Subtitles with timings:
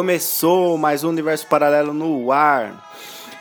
[0.00, 2.72] Começou mais um universo paralelo no ar.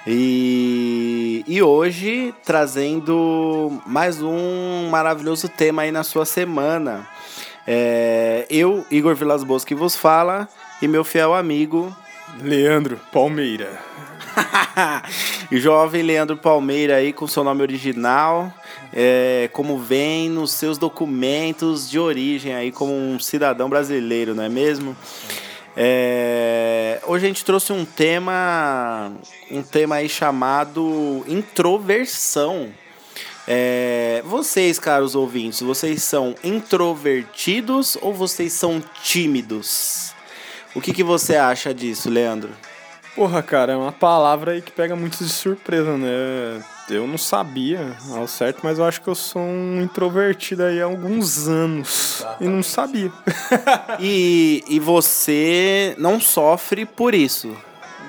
[0.06, 7.08] E, e hoje trazendo mais um maravilhoso tema aí na sua semana.
[7.66, 10.50] É, eu, Igor Vilas Boas, que vos fala,
[10.82, 11.96] e meu fiel amigo,
[12.42, 13.80] Leandro Palmeira.
[15.54, 18.54] jovem Leandro Palmeira aí com seu nome original,
[18.92, 24.50] é, como vem nos seus documentos de origem aí como um cidadão brasileiro, não é
[24.50, 24.94] mesmo?
[25.46, 25.49] É,
[27.06, 29.14] hoje a gente trouxe um tema,
[29.50, 32.70] um tema aí chamado introversão.
[33.48, 40.14] É, vocês, caros ouvintes, vocês são introvertidos ou vocês são tímidos?
[40.76, 42.52] O que, que você acha disso, Leandro?
[43.16, 46.62] Porra, cara, é uma palavra aí que pega muito de surpresa, né?
[46.90, 50.86] Eu não sabia ao certo, mas eu acho que eu sou um introvertido aí há
[50.86, 52.26] alguns anos.
[52.40, 53.12] E não sabia.
[54.00, 57.56] E, e você não sofre por isso.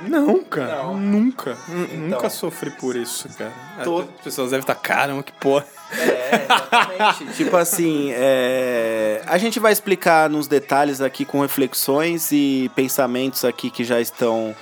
[0.06, 0.84] Não, cara.
[0.94, 1.56] Nunca.
[1.68, 3.52] N- Nunca sofri por isso, cara.
[3.84, 5.66] Tô- As pessoas devem estar, caramba, que porra.
[5.92, 7.32] É, exatamente.
[7.36, 13.68] tipo assim, é, a gente vai explicar nos detalhes aqui com reflexões e pensamentos aqui
[13.70, 14.54] que já estão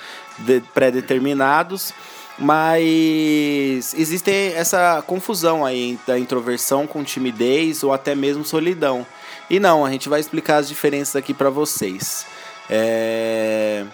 [0.75, 1.93] pré-determinados,
[2.39, 9.07] mas existe essa confusão aí da introversão com timidez ou até mesmo solidão.
[9.51, 12.27] E não, a gente vai explicar as diferenças aqui para vocês.
[12.71, 13.85] É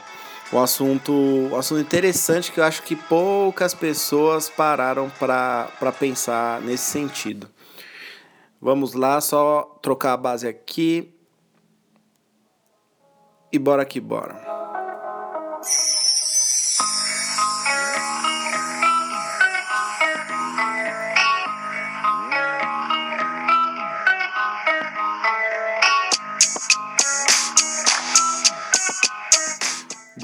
[0.52, 6.84] um assunto, um assunto interessante que eu acho que poucas pessoas pararam para pensar nesse
[6.84, 7.48] sentido.
[8.60, 11.12] Vamos lá, só trocar a base aqui.
[13.52, 14.63] E bora que bora.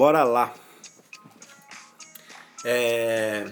[0.01, 0.51] Bora lá.
[2.65, 3.45] É...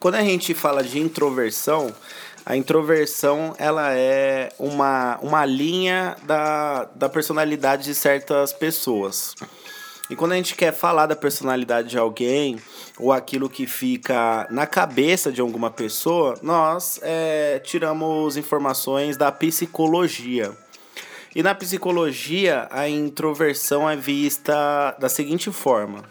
[0.00, 1.94] Quando a gente fala de introversão,
[2.42, 9.34] a introversão ela é uma, uma linha da, da personalidade de certas pessoas.
[10.08, 12.58] E quando a gente quer falar da personalidade de alguém,
[12.98, 20.56] ou aquilo que fica na cabeça de alguma pessoa, nós é, tiramos informações da psicologia.
[21.36, 26.02] E na psicologia, a introversão é vista da seguinte forma: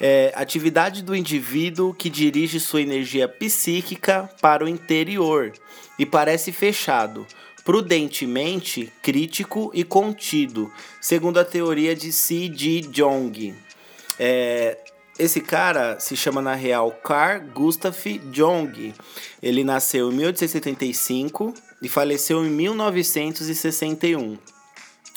[0.00, 5.52] é, atividade do indivíduo que dirige sua energia psíquica para o interior
[5.96, 7.24] e parece fechado,
[7.64, 12.88] prudentemente crítico e contido, segundo a teoria de C.G.
[12.92, 13.54] Jung.
[14.18, 14.76] É,
[15.16, 17.96] esse cara se chama na real Carl Gustav
[18.32, 18.92] Jung.
[19.40, 24.38] Ele nasceu em 1875 e faleceu em 1961.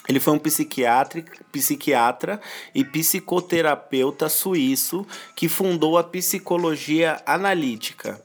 [0.08, 2.40] Ele foi um psiquiatra,
[2.74, 8.22] e psicoterapeuta suíço que fundou a psicologia analítica.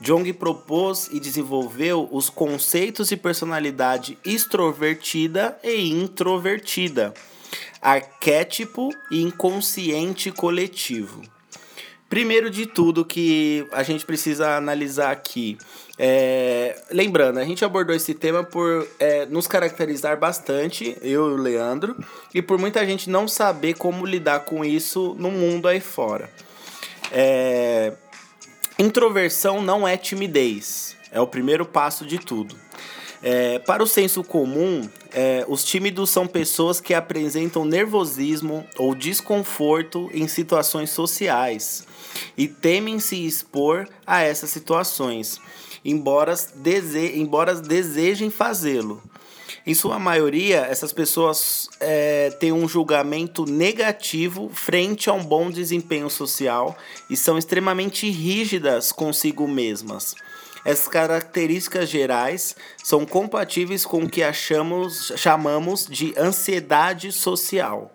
[0.00, 7.14] Jung propôs e desenvolveu os conceitos de personalidade extrovertida e introvertida,
[7.80, 11.22] arquétipo e inconsciente coletivo.
[12.08, 15.56] Primeiro de tudo que a gente precisa analisar aqui,
[16.04, 21.36] é, lembrando, a gente abordou esse tema por é, nos caracterizar bastante, eu e o
[21.36, 21.96] Leandro,
[22.34, 26.28] e por muita gente não saber como lidar com isso no mundo aí fora.
[27.12, 27.92] É,
[28.76, 32.56] introversão não é timidez, é o primeiro passo de tudo.
[33.22, 40.10] É, para o senso comum, é, os tímidos são pessoas que apresentam nervosismo ou desconforto
[40.12, 41.86] em situações sociais
[42.36, 45.40] e temem se expor a essas situações,
[45.84, 49.02] embora, dese embora desejem fazê-lo.
[49.64, 56.10] Em sua maioria, essas pessoas é, têm um julgamento negativo frente a um bom desempenho
[56.10, 56.76] social
[57.08, 60.16] e são extremamente rígidas consigo mesmas.
[60.64, 67.94] Essas características gerais são compatíveis com o que achamos, chamamos de ansiedade social,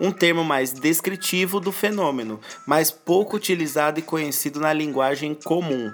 [0.00, 5.92] um termo mais descritivo do fenômeno, mas pouco utilizado e conhecido na linguagem comum.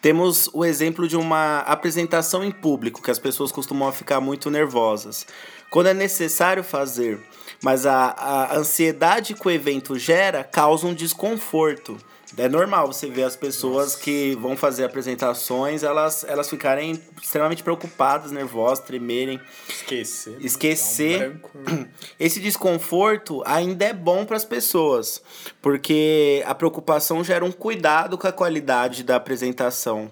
[0.00, 5.26] Temos o exemplo de uma apresentação em público, que as pessoas costumam ficar muito nervosas.
[5.70, 7.18] Quando é necessário fazer,
[7.62, 11.98] mas a, a ansiedade que o evento gera causa um desconforto
[12.38, 18.30] É normal você ver as pessoas que vão fazer apresentações, elas, elas ficarem extremamente preocupadas,
[18.30, 19.40] nervosas, tremerem.
[19.66, 20.36] Esquecer.
[20.40, 21.40] Esquecer.
[21.54, 21.88] Dá um né?
[22.20, 25.22] Esse desconforto ainda é bom para as pessoas,
[25.62, 30.10] porque a preocupação gera um cuidado com a qualidade da apresentação.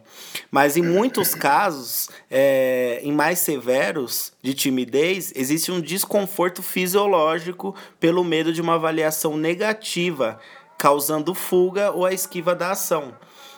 [0.50, 8.24] Mas em muitos casos, é, em mais severos de timidez, existe um desconforto fisiológico pelo
[8.24, 10.40] medo de uma avaliação negativa,
[10.78, 13.14] causando fuga ou a esquiva da ação.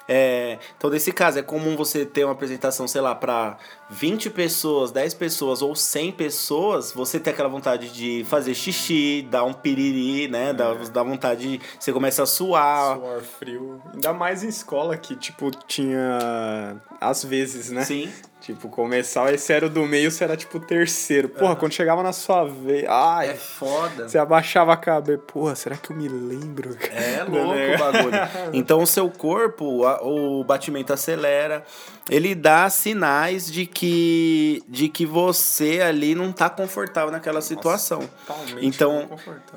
[0.09, 3.59] É, então, nesse caso, é comum você ter uma apresentação, sei lá, para
[3.91, 9.45] 20 pessoas, 10 pessoas ou 100 pessoas, você ter aquela vontade de fazer xixi, dar
[9.45, 10.53] um piriri, né?
[10.53, 11.61] Dá, dá vontade de.
[11.79, 12.97] Você começa a suar.
[12.97, 13.83] Suor frio.
[13.93, 16.77] Ainda mais em escola que, tipo, tinha.
[17.01, 17.85] Às vezes, né?
[17.85, 18.09] Sim.
[18.47, 21.29] Tipo, começava, esse era o do meio, você era tipo o terceiro.
[21.29, 22.85] Porra, quando chegava na sua vez.
[22.89, 24.09] Ai, É foda.
[24.09, 25.19] você abaixava a cabeça.
[25.27, 26.77] Porra, será que eu me lembro?
[26.93, 27.75] É louco negócio.
[27.75, 28.17] o bagulho.
[28.55, 31.65] Então o seu corpo, o batimento acelera,
[32.09, 38.09] ele dá sinais de que de que você ali não tá confortável naquela situação.
[38.27, 39.09] Totalmente Então,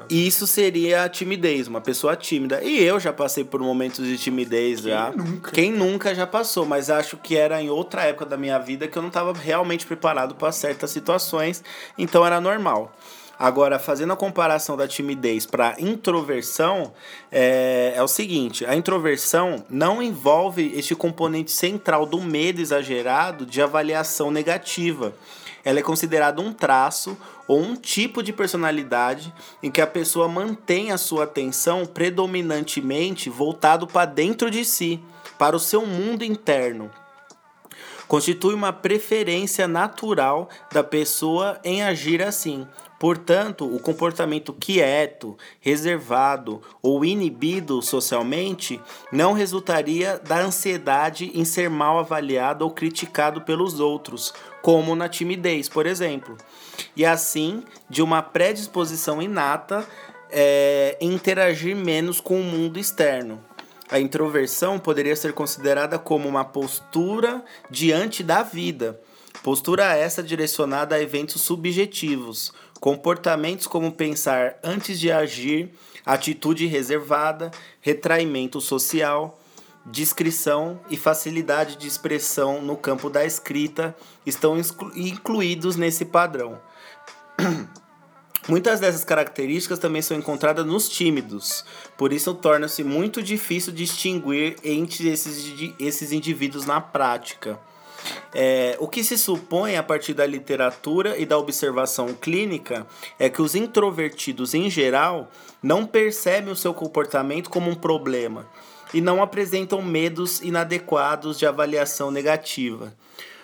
[0.09, 2.63] isso seria a timidez, uma pessoa tímida.
[2.63, 5.11] E eu já passei por momentos de timidez já.
[5.11, 5.51] nunca?
[5.51, 8.97] Quem nunca já passou, mas acho que era em outra época da minha vida que
[8.97, 11.63] eu não estava realmente preparado para certas situações,
[11.97, 12.93] então era normal.
[13.39, 16.91] Agora, fazendo a comparação da timidez para introversão,
[17.31, 23.61] é, é o seguinte: a introversão não envolve este componente central do medo exagerado de
[23.61, 25.13] avaliação negativa.
[25.63, 27.17] Ela é considerada um traço
[27.47, 29.33] ou um tipo de personalidade
[29.63, 34.99] em que a pessoa mantém a sua atenção predominantemente voltado para dentro de si,
[35.37, 36.91] para o seu mundo interno
[38.09, 42.67] constitui uma preferência natural da pessoa em agir assim.
[42.99, 51.99] Portanto, o comportamento quieto, reservado ou inibido socialmente não resultaria da ansiedade em ser mal
[51.99, 56.35] avaliado ou criticado pelos outros, como na timidez, por exemplo.
[56.97, 59.87] E assim, de uma predisposição inata
[60.31, 63.39] é, em interagir menos com o mundo externo.
[63.91, 68.99] A introversão poderia ser considerada como uma postura diante da vida.
[69.41, 75.73] Postura essa direcionada a eventos subjetivos, comportamentos como pensar antes de agir,
[76.05, 77.49] atitude reservada,
[77.81, 79.39] retraimento social,
[79.85, 83.95] discrição e facilidade de expressão no campo da escrita
[84.25, 84.55] estão
[84.95, 86.61] incluídos nesse padrão.
[88.47, 91.63] Muitas dessas características também são encontradas nos tímidos,
[91.97, 97.59] por isso torna-se muito difícil distinguir entre esses, esses indivíduos na prática.
[98.33, 102.87] É, o que se supõe a partir da literatura e da observação clínica
[103.19, 105.29] é que os introvertidos, em geral,
[105.61, 108.47] não percebem o seu comportamento como um problema
[108.93, 112.93] e não apresentam medos inadequados de avaliação negativa.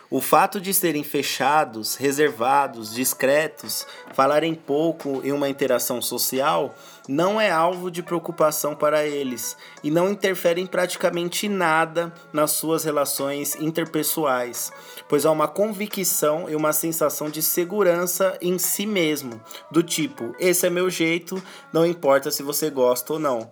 [0.09, 6.75] O fato de serem fechados, reservados, discretos, falarem pouco em uma interação social,
[7.07, 13.55] não é alvo de preocupação para eles e não interferem praticamente nada nas suas relações
[13.55, 14.71] interpessoais,
[15.09, 19.41] pois há uma convicção e uma sensação de segurança em si mesmo,
[19.71, 21.41] do tipo: esse é meu jeito,
[21.73, 23.51] não importa se você gosta ou não.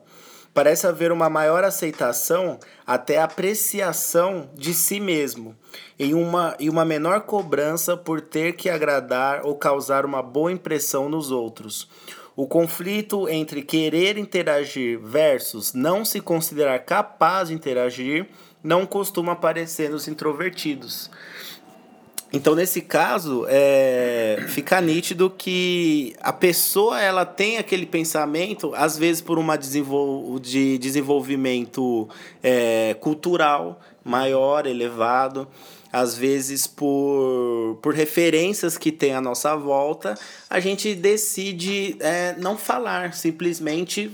[0.53, 5.55] Parece haver uma maior aceitação, até apreciação de si mesmo,
[5.97, 11.09] e uma, e uma menor cobrança por ter que agradar ou causar uma boa impressão
[11.09, 11.89] nos outros.
[12.35, 18.27] O conflito entre querer interagir versus não se considerar capaz de interagir
[18.63, 21.11] não costuma aparecer nos introvertidos.
[22.35, 29.21] Então, nesse caso, é, fica nítido que a pessoa ela tem aquele pensamento, às vezes
[29.21, 32.09] por uma desenvol de desenvolvimento
[32.41, 35.47] é, cultural maior, elevado,
[35.91, 40.17] às vezes por, por referências que tem à nossa volta,
[40.49, 44.11] a gente decide é, não falar, simplesmente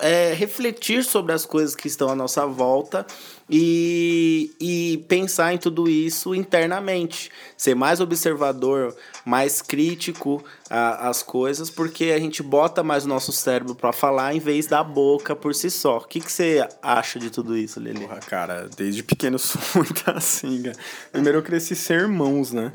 [0.00, 3.06] é, refletir sobre as coisas que estão à nossa volta
[3.48, 7.30] e, e pensar em tudo isso internamente.
[7.56, 8.94] Ser mais observador,
[9.30, 14.40] mais crítico às coisas, porque a gente bota mais o nosso cérebro para falar em
[14.40, 15.98] vez da boca por si só.
[15.98, 18.00] O que, que você acha de tudo isso, Lili?
[18.00, 20.76] Porra, cara, desde pequeno eu sou muito assim, cara.
[21.12, 22.72] Primeiro eu cresci sem irmãos, né?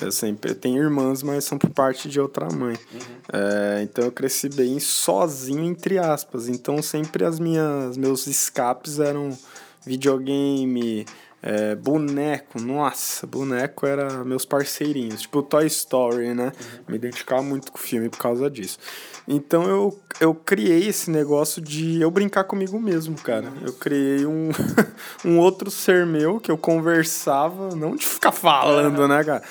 [0.00, 2.76] Eu sempre tenho irmãs, mas são por parte de outra mãe.
[3.32, 6.48] É, então eu cresci bem sozinho, entre aspas.
[6.48, 9.38] Então sempre as minhas meus escapes eram
[9.86, 11.06] videogame,
[11.42, 15.22] É, boneco, nossa, boneco era meus parceirinhos.
[15.22, 16.52] Tipo Toy Story, né?
[16.86, 18.78] Me identificava muito com o filme por causa disso.
[19.26, 23.52] Então eu, eu criei esse negócio de eu brincar comigo mesmo, cara.
[23.60, 24.50] Eu criei um,
[25.24, 29.42] um outro ser meu que eu conversava, não de ficar falando, né, cara?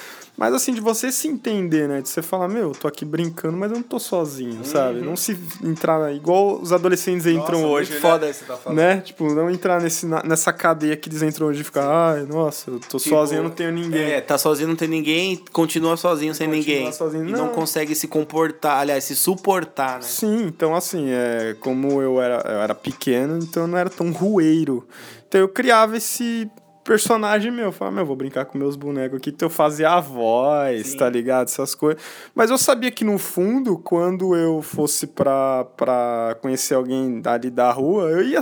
[0.42, 2.02] Mas assim, de você se entender, né?
[2.02, 5.00] De você falar, meu, eu tô aqui brincando, mas eu não tô sozinho, sabe?
[5.00, 7.92] Não se entrar igual os adolescentes entram Nossa, hoje.
[7.92, 8.10] muito né?
[8.10, 8.78] foda isso que você tá falando.
[8.80, 9.02] Né?
[9.02, 12.80] Tipo, não entrar nesse, nessa cadeia que eles entram hoje e ficar, ai, nossa, eu
[12.80, 14.02] tô Tipo, sozinho, eu não tenho ninguém.
[14.14, 16.92] É, tá sozinho, não tem ninguém, continua sozinho sem Continua ninguém.
[16.92, 17.46] sozinho, E não.
[17.46, 17.50] não.
[17.50, 20.02] consegue se comportar, aliás, se suportar, né?
[20.02, 24.12] Sim, então assim, é, como eu era, eu era pequeno, então eu não era tão
[24.12, 24.88] rueiro.
[25.28, 26.50] Então eu criava esse
[26.92, 27.66] personagem meu.
[27.66, 29.30] Eu falava, meu, vou brincar com meus bonecos aqui.
[29.30, 30.98] Então eu fazia a voz, Sim.
[30.98, 31.48] tá ligado?
[31.48, 32.02] Essas coisas.
[32.36, 37.72] Mas eu sabia que no fundo, quando eu fosse pra, pra conhecer alguém ali da
[37.72, 38.42] rua, eu ia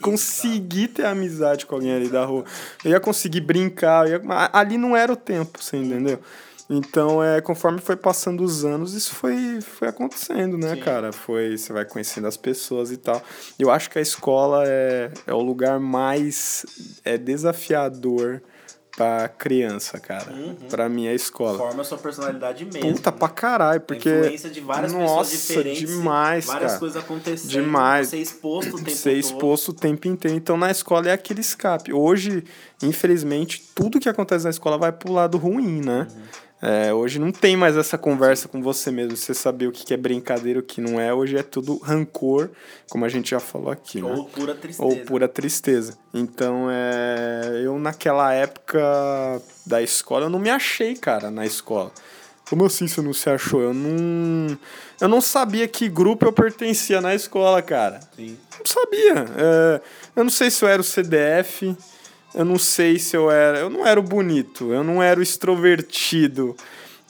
[0.00, 2.44] conseguir ter amizade com alguém ali da rua.
[2.84, 4.08] Eu ia conseguir brincar.
[4.08, 4.20] ia-
[4.52, 6.20] Ali não era o tempo, você entendeu?
[6.72, 10.80] Então, é, conforme foi passando os anos, isso foi, foi acontecendo, né, Sim.
[10.80, 11.12] cara?
[11.12, 13.20] Foi, você vai conhecendo as pessoas e tal.
[13.58, 16.64] Eu acho que a escola é, é o lugar mais
[17.04, 18.40] é, desafiador
[18.96, 20.32] pra criança, cara.
[20.68, 21.58] Pra mim, é a escola.
[21.58, 22.92] Forma a sua personalidade mesmo.
[22.92, 23.16] Puta né?
[23.18, 24.08] pra caralho, A porque.
[24.08, 25.88] influência de várias Nossa, pessoas diferentes.
[25.88, 26.78] demais, várias cara.
[26.78, 27.50] coisas acontecendo.
[27.50, 28.08] Demais.
[28.08, 29.18] Você é exposto o tempo ser todo.
[29.18, 30.36] exposto o tempo inteiro.
[30.36, 31.92] Então, na escola é aquele escape.
[31.92, 32.44] Hoje,
[32.80, 36.06] infelizmente, tudo que acontece na escola vai pro lado ruim, né?
[36.62, 39.96] É, hoje não tem mais essa conversa com você mesmo, você saber o que é
[39.96, 41.12] brincadeira e o que não é.
[41.12, 42.50] Hoje é tudo rancor,
[42.88, 44.10] como a gente já falou aqui, né?
[44.10, 44.82] Ou pura tristeza.
[44.82, 45.98] Ou pura tristeza.
[46.12, 48.78] Então, é, eu naquela época
[49.64, 51.90] da escola, eu não me achei, cara, na escola.
[52.50, 53.62] Como assim você não se achou?
[53.62, 54.58] Eu não,
[55.00, 58.00] eu não sabia que grupo eu pertencia na escola, cara.
[58.16, 58.36] Sim.
[58.58, 59.24] Não sabia.
[59.38, 59.80] É,
[60.16, 61.76] eu não sei se eu era o CDF,
[62.34, 63.58] eu não sei se eu era.
[63.58, 66.56] Eu não era o bonito, eu não era o extrovertido.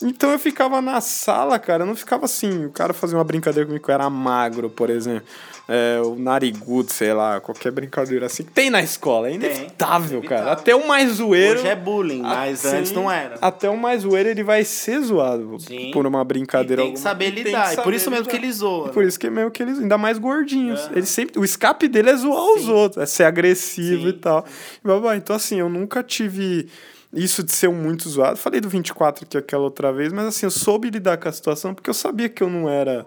[0.02, 2.64] Então eu ficava na sala, cara, eu não ficava assim.
[2.66, 5.26] O cara fazia uma brincadeira comigo eu era magro, por exemplo.
[5.72, 8.42] É, o narigudo, sei lá, qualquer brincadeira assim.
[8.42, 10.42] que Tem na escola, é inevitável, Tem, cara.
[10.42, 10.52] inevitável.
[10.52, 11.60] Até o mais zoeiro.
[11.60, 13.36] Hoje é bullying, mas assim, antes não era.
[13.40, 15.92] Até o mais zoeiro ele vai ser zoado Sim.
[15.92, 16.82] por uma E brincadeira.
[16.82, 17.72] tem que saber E lidar.
[17.72, 18.44] E por saber isso mesmo que lidar.
[18.46, 18.88] ele zoa.
[18.88, 20.80] E por isso que é meio que eles, ainda mais gordinhos.
[20.80, 20.92] Aham.
[20.96, 22.72] Ele sempre, o escape dele é zoar os Sim.
[22.72, 24.08] outros, é ser agressivo Sim.
[24.08, 24.44] e tal.
[24.84, 26.68] E Então, assim, eu nunca tive
[27.12, 28.36] isso de ser muito zoado.
[28.38, 31.74] Falei do 24 aqui aquela outra vez, mas assim, eu soube lidar com a situação
[31.74, 33.06] porque eu sabia que eu não era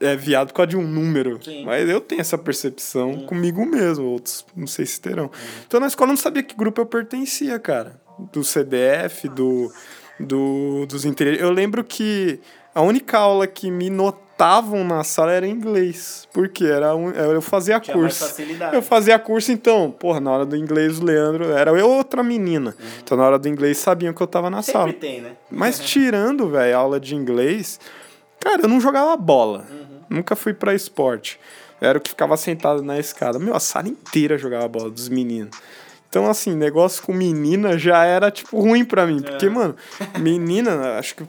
[0.00, 1.38] é, viado por causa de um número.
[1.42, 1.60] Sim.
[1.60, 1.66] Uhum.
[1.66, 5.30] Mas eu tenho essa percepção comigo mesmo, outros não sei se terão.
[5.66, 8.00] Então, na escola eu não sabia que grupo eu pertencia, cara.
[8.32, 9.72] Do CDF, do,
[10.18, 11.40] do dos interiores.
[11.40, 12.40] Eu lembro que
[12.74, 16.28] a única aula que me notavam na sala era inglês.
[16.32, 18.24] Porque era um, eu fazia Tinha curso.
[18.26, 18.74] facilidade.
[18.74, 22.74] Eu fazia curso, então, porra, na hora do inglês o Leandro era eu outra menina.
[23.02, 24.62] Então na hora do inglês sabiam que eu tava na Uhum.
[24.62, 24.92] Sempre sala.
[24.94, 25.32] tem, né?
[25.50, 27.78] Mas tirando, velho, aula de inglês,
[28.40, 29.66] cara, eu não jogava bola.
[30.08, 31.38] Nunca fui pra esporte.
[31.80, 33.38] Eu era o que ficava sentado na escada.
[33.38, 35.56] Meu, a sala inteira jogava bola dos meninos.
[36.08, 39.20] Então, assim, negócio com menina já era, tipo, ruim pra mim.
[39.20, 39.76] Porque, mano,
[40.18, 41.24] menina, acho que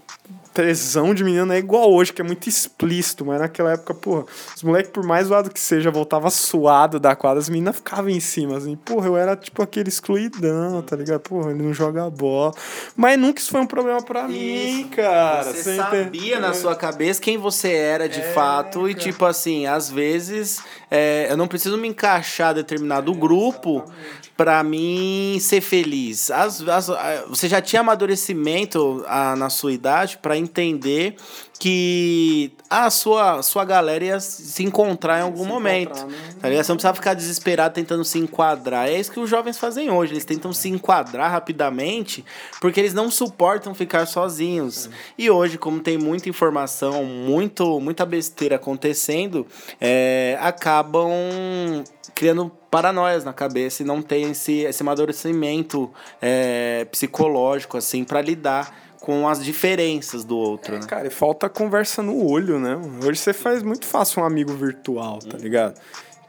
[0.59, 3.25] tesão de menina não é igual hoje, que é muito explícito.
[3.25, 4.25] Mas naquela época, porra,
[4.55, 8.19] os moleques, por mais zoado que seja, voltava suado da quadra, as meninas ficavam em
[8.19, 8.75] cima, assim.
[8.75, 11.21] Porra, eu era, tipo, aquele excluidão, tá ligado?
[11.21, 12.53] Porra, ele não joga bola.
[12.95, 15.43] Mas nunca isso foi um problema pra mim, cara.
[15.43, 18.87] Você sabia na sua cabeça quem você era de É, fato.
[18.89, 19.05] E, cara.
[19.05, 20.61] tipo assim, às vezes
[20.91, 23.83] é, eu não preciso me encaixar determinado grupo
[24.39, 26.31] pra mim ser feliz.
[26.31, 31.17] As, as- a- você já tinha amadurecimento ah, na sua idade pra entender
[31.59, 35.89] que a sua, sua galera ia se encontrar em algum momento.
[35.89, 36.17] encontrar, né?
[36.39, 36.63] Tá ligado?
[36.63, 38.87] Você não precisava ficar desesperado tentando se enquadrar.
[38.87, 40.13] É isso que os jovens fazem hoje.
[40.13, 42.23] Eles tentam se enquadrar rapidamente
[42.61, 44.89] porque eles não suportam ficar sozinhos.
[45.17, 49.45] E hoje, como tem muita informação, muito, muita besteira acontecendo,
[49.81, 51.11] é, acabam
[52.15, 58.89] criando paranoias na cabeça e não tem esse, esse amadurecimento é, psicológico assim para lidar
[58.99, 60.85] com as diferenças do outro, né?
[60.85, 62.77] Cara, e falta conversa no olho, né?
[63.03, 65.79] Hoje você faz muito fácil um amigo virtual, tá ligado?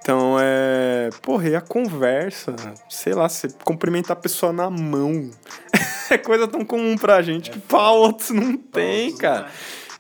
[0.01, 1.11] Então é.
[1.21, 2.55] Porra, e a conversa?
[2.89, 5.31] Sei lá, você cumprimentar a pessoa na mão.
[6.11, 9.41] é coisa tão comum pra gente que pra outros não tem, outros cara.
[9.43, 9.51] não é.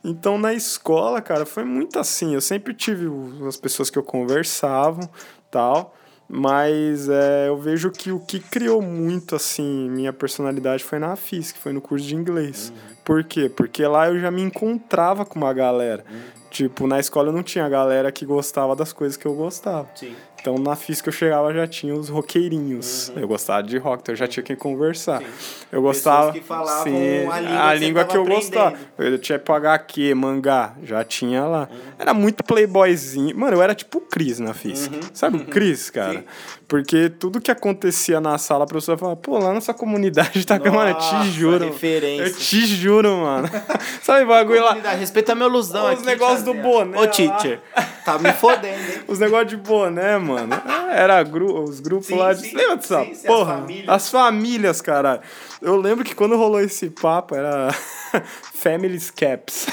[0.03, 2.35] Então na escola, cara, foi muito assim.
[2.35, 3.07] Eu sempre tive
[3.47, 5.09] as pessoas que eu conversava
[5.51, 5.95] tal.
[6.33, 11.51] Mas é, eu vejo que o que criou muito, assim, minha personalidade foi na FIS,
[11.51, 12.73] que foi no curso de inglês.
[13.05, 13.49] Por quê?
[13.49, 16.05] Porque lá eu já me encontrava com uma galera.
[16.49, 19.89] Tipo, na escola eu não tinha galera que gostava das coisas que eu gostava.
[19.97, 20.15] Sim.
[20.41, 23.13] Então na física eu chegava já tinha os roqueirinhos.
[23.15, 25.23] Eu gostava de rock, então eu já tinha quem conversar.
[25.71, 26.33] Eu gostava.
[26.33, 28.77] que falavam sim, a língua a que língua que eu gostava.
[28.99, 31.69] Eu tinha pro HQ, mangá, já tinha lá.
[31.99, 33.37] Era muito playboyzinho.
[33.37, 34.99] Mano, eu era tipo o Cris na física.
[35.13, 36.25] Sabe o Cris, cara?
[36.71, 40.91] Porque tudo que acontecia na sala, a professora falava, pô, lá nessa comunidade tá mano,
[40.91, 41.65] eu Nossa, te juro.
[41.65, 42.23] referência.
[42.23, 43.51] Eu te juro, mano.
[44.01, 44.75] Sabe bagulho lá?
[44.93, 47.07] Respeita meu lusão Os aqui, negócios do boné Ô, lá.
[47.09, 47.61] teacher,
[48.05, 49.01] tá me fodendo, hein?
[49.09, 50.63] Os negócios de boné, mano.
[50.93, 52.43] Era gru os grupos Sim, lá de.
[52.43, 53.55] sim, Lembra dessa sim, sim, as porra?
[53.59, 53.89] famílias.
[53.89, 55.21] As famílias, caralho.
[55.61, 57.75] Eu lembro que quando rolou esse papo era
[58.55, 59.67] Family's Caps.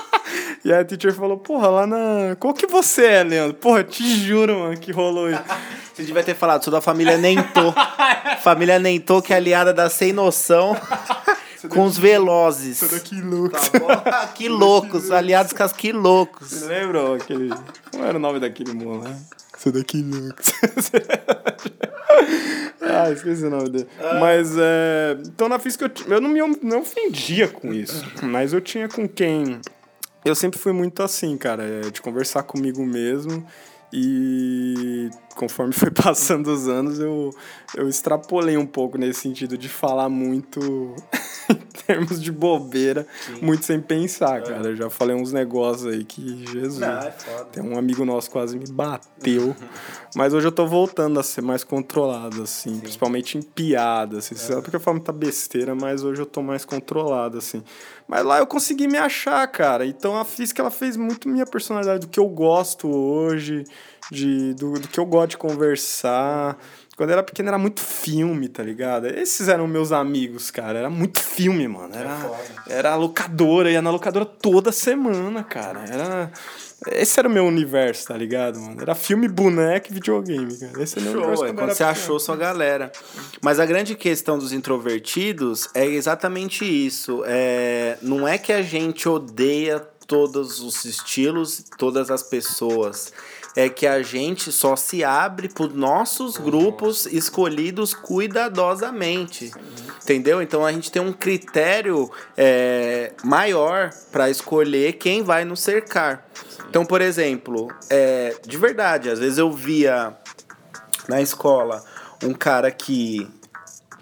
[0.64, 2.36] e a teacher falou, porra, lá na.
[2.38, 3.54] Qual que você é, Leandro?
[3.54, 5.42] Porra, te juro, mano, que rolou isso.
[5.94, 7.72] Você devia ter falado, sou da família Nentô.
[8.42, 10.76] família Nentô, que é aliada da Sem Noção
[11.68, 12.80] com os Velozes.
[13.02, 13.56] Que louco.
[14.04, 16.48] Tá que loucos, aliados com as que loucos.
[16.48, 17.50] Você lembra aquele.
[17.90, 19.16] Como era o nome daquele moleque?
[19.56, 20.42] Isso daqui louco.
[22.82, 23.88] ah, esqueci o nome dele.
[24.20, 25.16] Mas é.
[25.26, 28.04] Então na física eu, eu não me não ofendia com isso.
[28.22, 29.60] Mas eu tinha com quem.
[30.24, 33.46] Eu sempre fui muito assim, cara, é, de conversar comigo mesmo.
[33.92, 37.30] E conforme foi passando os anos, eu,
[37.76, 40.60] eu extrapolei um pouco nesse sentido de falar muito
[41.50, 43.06] em termos de bobeira,
[43.42, 44.68] muito sem pensar, cara.
[44.68, 46.78] Eu já falei uns negócios aí que, Jesus.
[46.78, 47.44] Não, é foda.
[47.46, 49.54] Tem um amigo nosso quase me bateu.
[50.14, 52.78] Mas hoje eu tô voltando a ser mais controlado, assim.
[52.78, 54.18] Principalmente em piadas.
[54.18, 54.36] Assim.
[54.36, 57.64] Sabe porque eu falo muita besteira, mas hoje eu tô mais controlado, assim.
[58.06, 59.84] Mas lá eu consegui me achar, cara.
[59.84, 63.64] Então a física, ela fez muito minha personalidade, do que eu gosto hoje,
[64.10, 66.58] de, do, do que eu gosto de conversar.
[66.96, 69.06] Quando eu era pequeno era muito filme, tá ligado?
[69.08, 70.78] Esses eram meus amigos, cara.
[70.78, 71.92] Era muito filme, mano.
[71.94, 72.30] Era,
[72.68, 75.84] era locadora, ia na locadora toda semana, cara.
[75.90, 76.30] Era.
[76.92, 78.80] Esse era o meu universo, tá ligado, mano?
[78.80, 80.82] Era filme, boneco e videogame, cara.
[80.82, 81.90] Esse é o meu universo é quando você pequeno.
[81.90, 82.92] achou sua galera.
[83.40, 87.24] Mas a grande questão dos introvertidos é exatamente isso.
[87.26, 93.12] É, não é que a gente odeia todos os estilos, todas as pessoas.
[93.56, 99.52] É que a gente só se abre para nossos grupos escolhidos cuidadosamente.
[100.02, 100.42] Entendeu?
[100.42, 106.26] Então a gente tem um critério é, maior para escolher quem vai nos cercar.
[106.68, 110.16] Então, por exemplo, é, de verdade, às vezes eu via
[111.08, 111.84] na escola
[112.22, 113.28] um cara que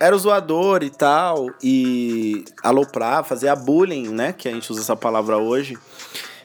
[0.02, 4.32] era o zoador e tal, e aloprava, fazia bullying, né?
[4.32, 5.78] Que a gente usa essa palavra hoje.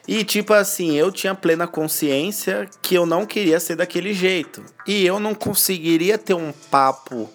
[0.08, 4.64] E tipo assim, eu tinha plena consciência que eu não queria ser daquele jeito.
[4.86, 7.28] E eu não conseguiria ter um papo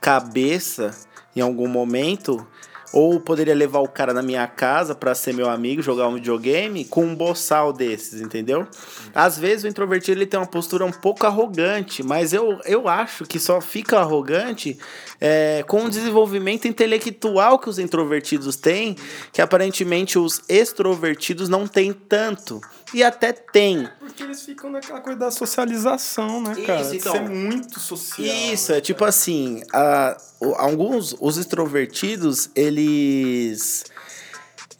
[0.00, 0.92] cabeça
[1.36, 2.44] em algum momento.
[2.92, 6.84] Ou poderia levar o cara na minha casa pra ser meu amigo, jogar um videogame
[6.84, 8.66] com um boçal desses, entendeu?
[9.14, 13.24] Às vezes o introvertido ele tem uma postura um pouco arrogante, mas eu, eu acho
[13.24, 14.78] que só fica arrogante
[15.20, 18.96] é, com o desenvolvimento intelectual que os introvertidos têm,
[19.32, 22.60] que aparentemente os extrovertidos não têm tanto.
[22.94, 23.88] E até tem.
[24.18, 26.80] Porque eles ficam naquela coisa da socialização, né, cara?
[26.80, 27.12] Isso, De então.
[27.12, 28.26] ser muito social.
[28.26, 30.16] Isso, é tipo assim, a,
[30.56, 33.84] alguns, os extrovertidos, eles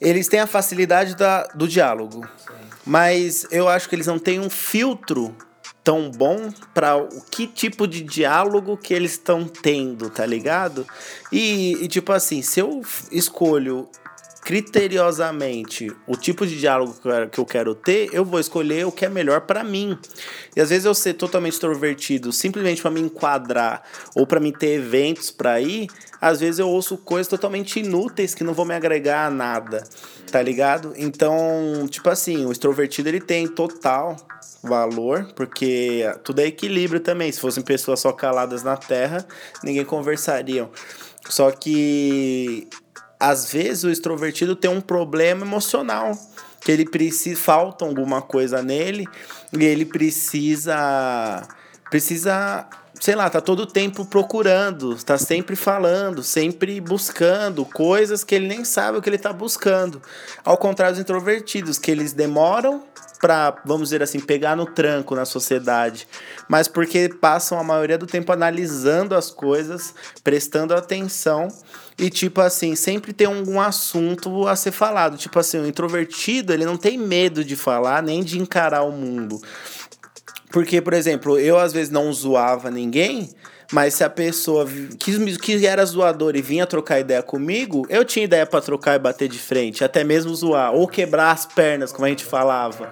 [0.01, 2.27] eles têm a facilidade da, do diálogo.
[2.85, 5.33] Mas eu acho que eles não têm um filtro
[5.85, 10.85] tão bom para o que tipo de diálogo que eles estão tendo, tá ligado?
[11.31, 13.87] E, e tipo assim, se eu escolho
[14.41, 16.95] criteriosamente o tipo de diálogo
[17.31, 19.97] que eu quero- ter, eu vou escolher o que é melhor para mim.
[20.55, 23.83] E às vezes eu ser totalmente extrovertido, simplesmente para me enquadrar
[24.15, 25.87] ou para mim ter eventos para ir,
[26.19, 29.83] às vezes eu ouço coisas totalmente inúteis que não vão me agregar a nada,
[30.31, 30.93] tá ligado?
[30.97, 34.17] Então, tipo assim, o extrovertido ele tem total
[34.61, 37.31] valor, porque tudo é equilíbrio também.
[37.31, 39.25] Se fossem pessoas só caladas na terra,
[39.63, 40.69] ninguém conversariam.
[41.29, 42.67] Só que
[43.19, 46.17] às vezes o extrovertido tem um problema emocional,
[46.61, 49.05] que ele precisa falta alguma coisa nele
[49.51, 51.47] e ele precisa
[51.89, 52.67] precisa,
[52.99, 58.47] sei lá, tá todo o tempo procurando, tá sempre falando, sempre buscando coisas que ele
[58.47, 60.01] nem sabe o que ele tá buscando.
[60.45, 62.83] Ao contrário dos introvertidos, que eles demoram
[63.19, 66.07] para, vamos dizer assim, pegar no tranco na sociedade,
[66.47, 71.49] mas porque passam a maioria do tempo analisando as coisas, prestando atenção
[71.97, 75.17] e tipo assim, sempre tem algum assunto a ser falado.
[75.17, 79.41] Tipo assim, o introvertido, ele não tem medo de falar nem de encarar o mundo.
[80.49, 83.29] Porque, por exemplo, eu às vezes não zoava ninguém,
[83.71, 84.67] mas se a pessoa
[84.99, 89.27] que, era zoador e vinha trocar ideia comigo, eu tinha ideia pra trocar e bater
[89.29, 92.91] de frente, até mesmo zoar, ou quebrar as pernas, como a gente falava.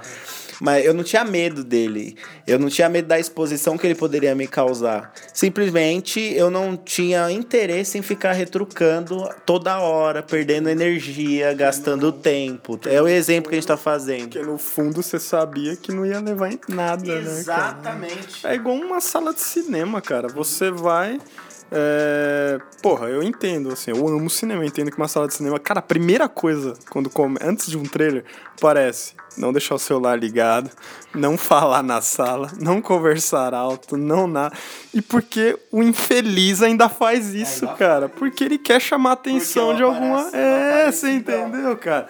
[0.60, 2.16] Mas eu não tinha medo dele.
[2.46, 5.14] Eu não tinha medo da exposição que ele poderia me causar.
[5.34, 12.80] Simplesmente eu não tinha interesse em ficar retrucando toda hora, perdendo energia, gastando tempo.
[12.86, 14.30] É o exemplo que a gente tá fazendo.
[14.30, 17.22] Porque no fundo você sabia que não ia levar em nada, né?
[17.22, 17.40] cara?
[17.40, 18.48] Exatamente.
[18.48, 20.28] É igual uma sala de cinema, cara.
[20.28, 21.20] Você vai.
[21.72, 25.60] É, Porra, eu entendo, assim, eu amo cinema, eu entendo que uma sala de cinema.
[25.60, 27.38] Cara, a primeira coisa, quando come...
[27.42, 28.24] antes de um trailer,
[28.62, 30.70] parece não deixar o celular ligado,
[31.14, 34.56] não falar na sala, não conversar alto, não nada.
[34.94, 38.10] E porque o infeliz ainda faz isso, ainda cara?
[38.10, 40.30] Porque ele quer chamar a atenção de alguma.
[40.34, 42.08] É, você entendeu, cara?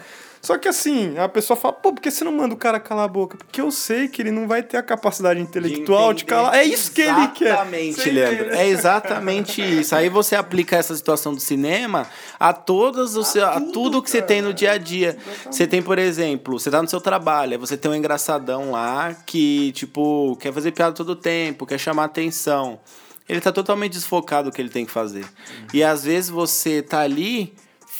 [0.47, 3.03] Só que assim, a pessoa fala, pô, por que você não manda o cara calar
[3.03, 3.37] a boca?
[3.37, 6.55] Porque eu sei que ele não vai ter a capacidade intelectual de, entender calar.
[6.55, 7.47] É isso que ele quer.
[7.47, 8.55] Exatamente, Leandro.
[8.55, 9.93] É exatamente isso.
[9.93, 12.07] Aí você aplica essa situação do cinema
[12.39, 15.17] a todos os seu, a tudo que você tem no dia a dia.
[15.51, 19.73] Você tem, por exemplo, você tá no seu trabalho, você tem um engraçadão lá que,
[19.73, 22.79] tipo, quer fazer piada todo tempo, quer chamar atenção.
[23.27, 25.25] Ele tá totalmente desfocado do que ele tem que fazer.
[25.73, 27.53] E às vezes você tá ali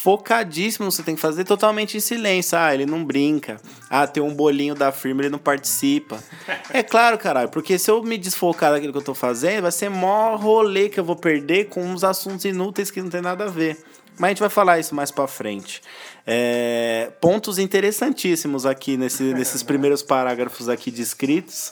[0.04, 2.56] focadíssimo você tem que fazer, totalmente em silêncio.
[2.58, 3.60] Ah, ele não brinca.
[3.90, 6.24] Ah, tem um bolinho da firma, ele não participa.
[6.72, 9.90] É claro, caralho, porque se eu me desfocar daquilo que eu tô fazendo, vai ser
[9.90, 13.48] mó rolê que eu vou perder com uns assuntos inúteis que não tem nada a
[13.48, 13.84] ver.
[14.20, 15.82] Mas a gente vai falar isso mais pra frente.
[16.26, 21.72] É, pontos interessantíssimos aqui nesse, nesses primeiros parágrafos aqui descritos.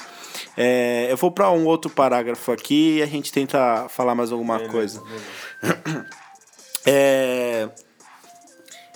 [0.58, 4.60] É, eu vou para um outro parágrafo aqui e a gente tenta falar mais alguma
[4.68, 5.02] coisa.
[6.88, 7.68] É,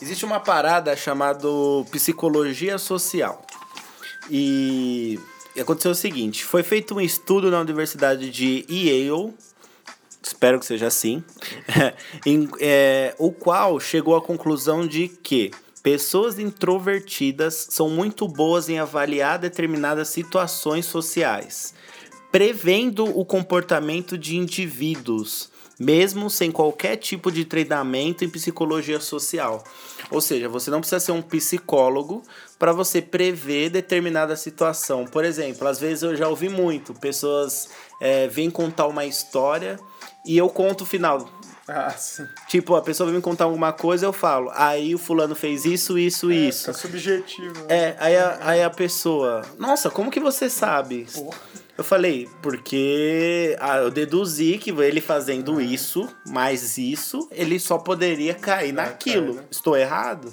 [0.01, 1.47] existe uma parada chamada
[1.91, 3.45] psicologia social.
[4.29, 5.19] E
[5.59, 9.33] aconteceu o seguinte: foi feito um estudo na Universidade de Yale,
[10.21, 11.23] espero que seja assim,
[12.25, 18.79] em, é, o qual chegou à conclusão de que pessoas introvertidas são muito boas em
[18.79, 21.73] avaliar determinadas situações sociais,
[22.31, 29.63] prevendo o comportamento de indivíduos, mesmo sem qualquer tipo de treinamento em psicologia social.
[30.11, 32.23] Ou seja, você não precisa ser um psicólogo
[32.57, 35.05] para você prever determinada situação.
[35.05, 37.69] Por exemplo, às vezes eu já ouvi muito, pessoas
[38.01, 39.79] é, vêm contar uma história
[40.25, 41.29] e eu conto o final.
[41.67, 42.27] Ah, sim.
[42.47, 45.99] Tipo, a pessoa vem me contar alguma coisa, eu falo, aí o fulano fez isso,
[45.99, 46.71] isso, isso.
[46.71, 47.53] É subjetivo.
[47.65, 47.65] né?
[47.69, 51.05] É, aí a, aí a pessoa, nossa, como que você sabe?
[51.79, 58.33] Eu falei, porque ah, eu deduzi que ele fazendo isso, mais isso, ele só poderia
[58.33, 59.35] cair naquilo.
[59.35, 59.43] né?
[59.49, 60.29] Estou errado?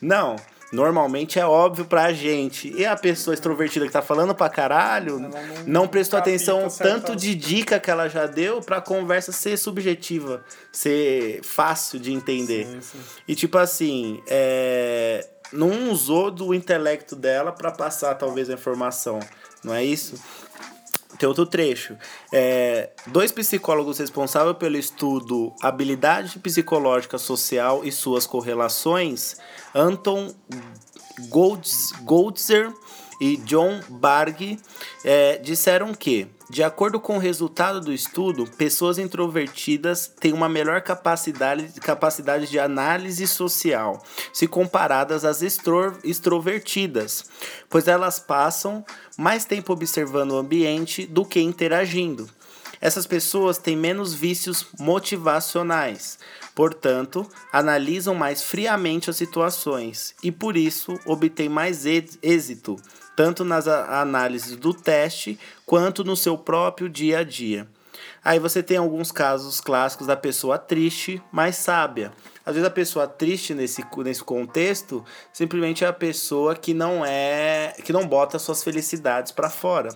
[0.00, 0.36] Não.
[0.72, 2.72] Normalmente é óbvio pra gente.
[2.74, 5.30] E a pessoa extrovertida que tá falando pra caralho não
[5.66, 11.42] não prestou atenção tanto de dica que ela já deu pra conversa ser subjetiva, ser
[11.42, 12.66] fácil de entender.
[12.66, 12.98] Sim, sim.
[13.28, 19.20] E tipo assim, é, não usou do intelecto dela pra passar talvez a informação,
[19.62, 20.16] não é isso?
[21.18, 21.96] Tem outro trecho.
[22.32, 29.36] É, dois psicólogos responsáveis pelo estudo Habilidade Psicológica Social e suas correlações,
[29.74, 30.34] Anton
[31.28, 32.72] Golds, Goldzer
[33.20, 34.58] e John Barg,
[35.08, 40.82] é, disseram que, de acordo com o resultado do estudo, pessoas introvertidas têm uma melhor
[40.82, 47.24] capacidade, capacidade de análise social, se comparadas às extro, extrovertidas,
[47.70, 48.84] pois elas passam
[49.16, 52.28] mais tempo observando o ambiente do que interagindo.
[52.80, 56.18] Essas pessoas têm menos vícios motivacionais,
[56.52, 62.76] portanto, analisam mais friamente as situações e, por isso, obtêm mais êxito,
[63.16, 67.66] tanto nas análises do teste quanto no seu próprio dia a dia.
[68.22, 72.12] Aí você tem alguns casos clássicos da pessoa triste, mas sábia.
[72.44, 77.74] Às vezes a pessoa triste nesse, nesse contexto simplesmente é a pessoa que não é
[77.84, 79.88] que não bota suas felicidades para fora.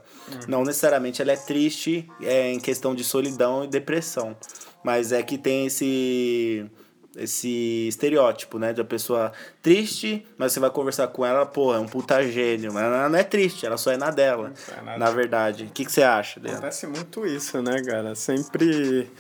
[0.48, 4.37] Não necessariamente ela é triste é, em questão de solidão e depressão,
[4.83, 6.68] mas é que tem esse
[7.16, 11.78] esse estereótipo, né, de a pessoa triste, mas você vai conversar com ela, pô, é
[11.78, 14.52] um puta gênio, mas ela não é triste, ela só é na dela,
[14.94, 15.64] é na verdade.
[15.64, 16.58] O que, que você acha, Leandro?
[16.58, 18.14] Acontece muito isso, né, cara?
[18.14, 19.10] Sempre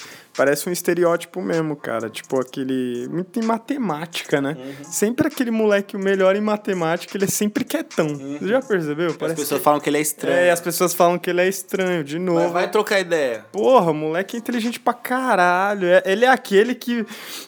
[0.40, 2.08] parece um estereótipo mesmo, cara.
[2.08, 3.06] Tipo aquele.
[3.10, 4.56] Muito em matemática, né?
[4.58, 4.84] Uhum.
[4.84, 8.08] Sempre aquele moleque o melhor em matemática, ele é sempre quietão.
[8.16, 9.08] Você já percebeu?
[9.08, 10.36] As Parece pessoas que- falam que ele é estranho.
[10.38, 12.40] É, as pessoas falam que ele é estranho, de novo.
[12.40, 13.44] Mas vai trocar ideia.
[13.52, 15.86] Porra, o moleque é inteligente pra caralho.
[15.86, 17.04] É- Ele é aquele que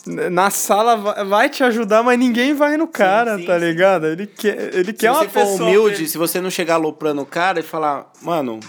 [0.06, 3.64] na sala va- vai te ajudar, mas ninguém vai no cara, sim, tá sim.
[3.64, 4.06] ligado?
[4.06, 5.68] Ele quer, ele Se quer uma você for pessoa.
[5.68, 8.60] humilde, se você não chegar aloprando o cara e falar, mano,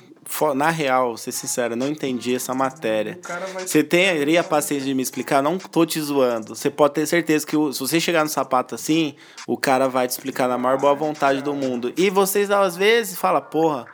[0.56, 3.20] na real, vou ser sincero, eu não entendi essa matéria.
[3.66, 5.42] Você teria a paciência de me explicar?
[5.42, 6.56] Não tô te zoando.
[6.56, 9.16] Você pode ter certeza que se você chegar no sapato assim,
[9.48, 11.94] o cara vai te explicar na maior boa vontade do mundo.
[11.98, 13.86] E vocês, às vezes, falam, porra,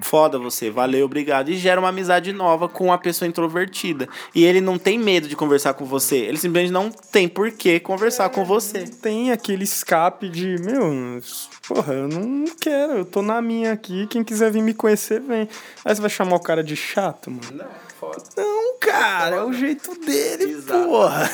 [0.00, 1.48] foda você, valeu, obrigado.
[1.50, 4.08] E gera uma amizade nova com uma pessoa introvertida.
[4.34, 6.16] E ele não tem medo de conversar com você.
[6.16, 8.84] Ele simplesmente não tem por que conversar com você.
[8.84, 11.20] Tem aquele escape de, meu,
[11.66, 15.48] porra, eu não quero, eu tô na minha aqui, quem quiser vir me conhecer, vem.
[15.84, 17.42] Aí você vai chamar o cara de chato, mano?
[17.52, 17.66] Não,
[17.98, 18.22] foda.
[18.36, 20.84] Não, cara, é o jeito dele, Exato.
[20.88, 21.30] porra.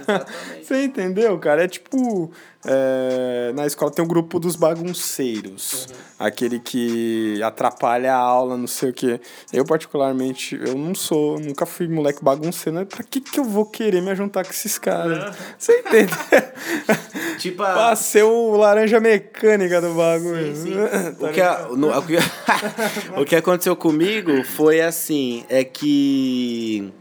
[0.00, 0.61] Exatamente.
[0.72, 1.64] Você entendeu, cara?
[1.64, 2.30] É tipo.
[2.64, 5.86] é, na escola tem o grupo dos bagunceiros.
[6.18, 9.20] Aquele que atrapalha a aula, não sei o quê.
[9.52, 12.78] Eu, particularmente, eu não sou, nunca fui moleque bagunceiro.
[12.78, 12.84] Né?
[12.86, 15.36] Pra que, que eu vou querer me juntar com esses caras?
[15.58, 16.16] Você entendeu?
[17.38, 20.54] Tipo, pra a, ser o laranja mecânica do bagulho.
[20.54, 20.72] Sim, sim.
[21.18, 22.16] Tá o, que a- no- o, que,
[23.20, 26.92] o que aconteceu comigo foi assim, é que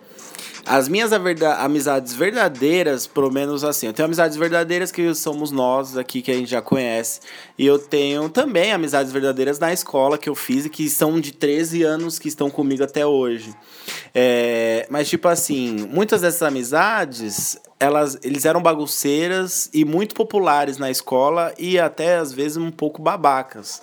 [0.65, 6.21] as minhas amizades verdadeiras, pelo menos assim, eu tenho amizades verdadeiras que somos nós aqui,
[6.21, 7.19] que a gente já conhece,
[7.58, 11.32] e eu tenho também amizades verdadeiras na escola que eu fiz e que são de
[11.32, 13.54] 13 anos que estão comigo até hoje.
[14.13, 20.91] É, mas, tipo assim, muitas dessas amizades, elas, eles eram bagunceiras e muito populares na
[20.91, 23.82] escola e até às vezes um pouco babacas.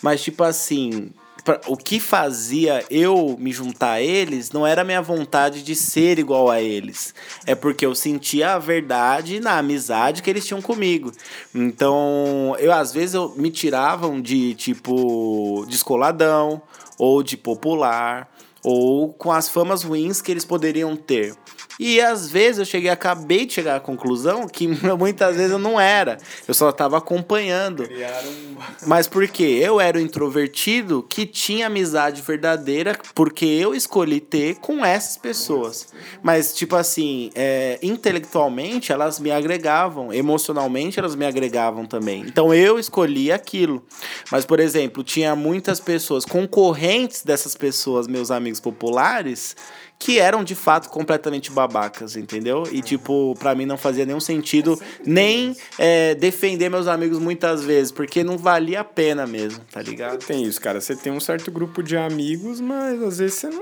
[0.00, 1.10] Mas, tipo assim,
[1.58, 5.74] pra- o que fazia eu me juntar a eles não era a minha vontade de
[5.74, 7.14] ser igual a eles.
[7.46, 11.10] É porque eu sentia a verdade na amizade que eles tinham comigo.
[11.54, 16.62] Então, eu às vezes eu me tiravam de tipo descoladão
[16.98, 18.30] ou de popular
[18.62, 21.34] ou com as famas ruins que eles poderiam ter.
[21.82, 25.80] E às vezes eu cheguei, acabei de chegar à conclusão que muitas vezes eu não
[25.80, 26.18] era.
[26.46, 27.88] Eu só estava acompanhando.
[28.86, 29.58] Mas por quê?
[29.62, 35.88] Eu era o introvertido que tinha amizade verdadeira porque eu escolhi ter com essas pessoas.
[36.22, 42.20] Mas, tipo assim, é, intelectualmente elas me agregavam, emocionalmente elas me agregavam também.
[42.26, 43.82] Então eu escolhi aquilo.
[44.30, 49.56] Mas, por exemplo, tinha muitas pessoas concorrentes dessas pessoas, meus amigos populares,
[50.00, 52.64] que eram de fato completamente babacas, entendeu?
[52.72, 57.92] E tipo, pra mim não fazia nenhum sentido nem é, defender meus amigos muitas vezes,
[57.92, 60.24] porque não valia a pena mesmo, tá ligado?
[60.24, 60.80] Tem isso, cara.
[60.80, 63.60] Você tem um certo grupo de amigos, mas às vezes você não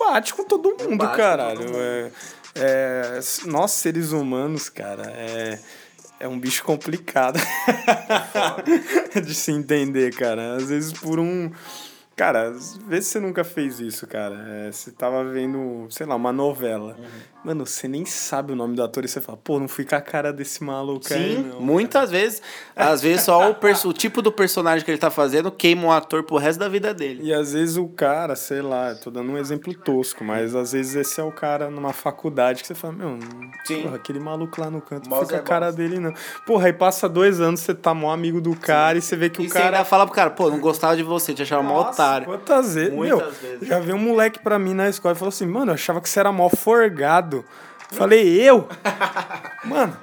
[0.00, 1.60] bate com todo mundo, bate caralho.
[1.60, 1.78] todo mundo.
[1.78, 2.10] É,
[2.56, 5.60] é, nós, seres humanos, cara, é,
[6.18, 7.38] é um bicho complicado
[9.24, 10.56] de se entender, cara.
[10.56, 11.52] Às vezes por um.
[12.14, 14.34] Cara, às vezes você nunca fez isso, cara.
[14.48, 16.96] É, você tava vendo, sei lá, uma novela.
[16.98, 17.31] Uhum.
[17.44, 19.96] Mano, você nem sabe o nome do ator e você fala, pô, não fui com
[19.96, 21.60] a cara desse maluco aí, Sim, não.
[21.60, 22.40] muitas vezes.
[22.76, 23.56] Às vezes só o,
[23.88, 26.94] o tipo do personagem que ele tá fazendo queima o ator pro resto da vida
[26.94, 27.20] dele.
[27.24, 30.94] E às vezes o cara, sei lá, tô dando um exemplo tosco, mas às vezes
[30.94, 33.18] esse é o cara numa faculdade que você fala, meu,
[33.64, 33.82] Sim.
[33.82, 35.76] porra, aquele maluco lá no canto, não fica é a cara mouse.
[35.76, 36.12] dele, não.
[36.46, 39.42] Porra, aí passa dois anos, você tá mó amigo do cara e você vê que
[39.42, 39.84] E o você ainda cara.
[39.84, 42.26] fala pro cara, pô, não gostava de você, te achava mó otário.
[42.26, 42.92] Quantas vezes?
[42.94, 43.66] Muitas meu, vezes.
[43.68, 46.08] já veio um moleque pra mim na escola e falou assim, mano, eu achava que
[46.08, 47.31] você era mó forgado.
[47.90, 48.66] Falei, eu?
[49.64, 49.94] Mano,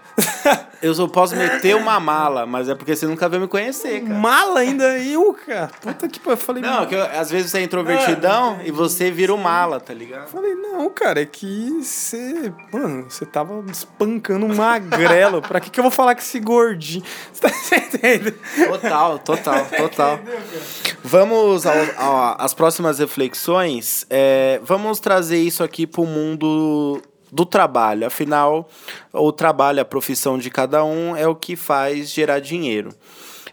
[0.82, 4.14] Eu só posso meter uma mala, mas é porque você nunca veio me conhecer, cara.
[4.14, 5.72] mala ainda eu, cara.
[5.82, 6.34] Puta que pariu.
[6.34, 9.80] Eu falei, Não, que eu- às vezes você é introvertidão e você vira o mala,
[9.80, 10.28] tá ligado?
[10.30, 12.54] Falei, não, cara, é que você.
[12.72, 15.42] Mano, você tava espancando um magrelo.
[15.42, 17.04] pra que, que eu vou falar com esse gordinho?
[17.34, 18.32] Você tá você entende?
[18.68, 20.20] Total, total, total.
[21.04, 21.64] Vamos
[22.38, 24.06] às próximas reflexões.
[24.10, 28.06] é, vamos trazer isso aqui pro mundo do trabalho.
[28.08, 28.70] Afinal,
[29.14, 32.94] o trabalho, a profissão de cada um é o que faz gerar dinheiro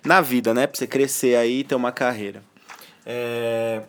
[0.05, 0.67] na vida, né?
[0.67, 2.43] Pra você crescer aí e ter uma carreira.
[3.05, 3.83] É,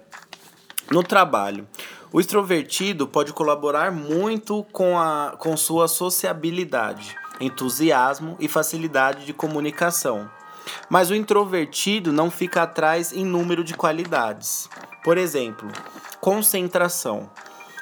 [0.91, 1.67] no trabalho.
[2.11, 10.29] O extrovertido pode colaborar muito com, a, com sua sociabilidade, entusiasmo e facilidade de comunicação.
[10.89, 14.69] Mas o introvertido não fica atrás em número de qualidades.
[15.03, 15.69] Por exemplo,
[16.21, 17.29] concentração.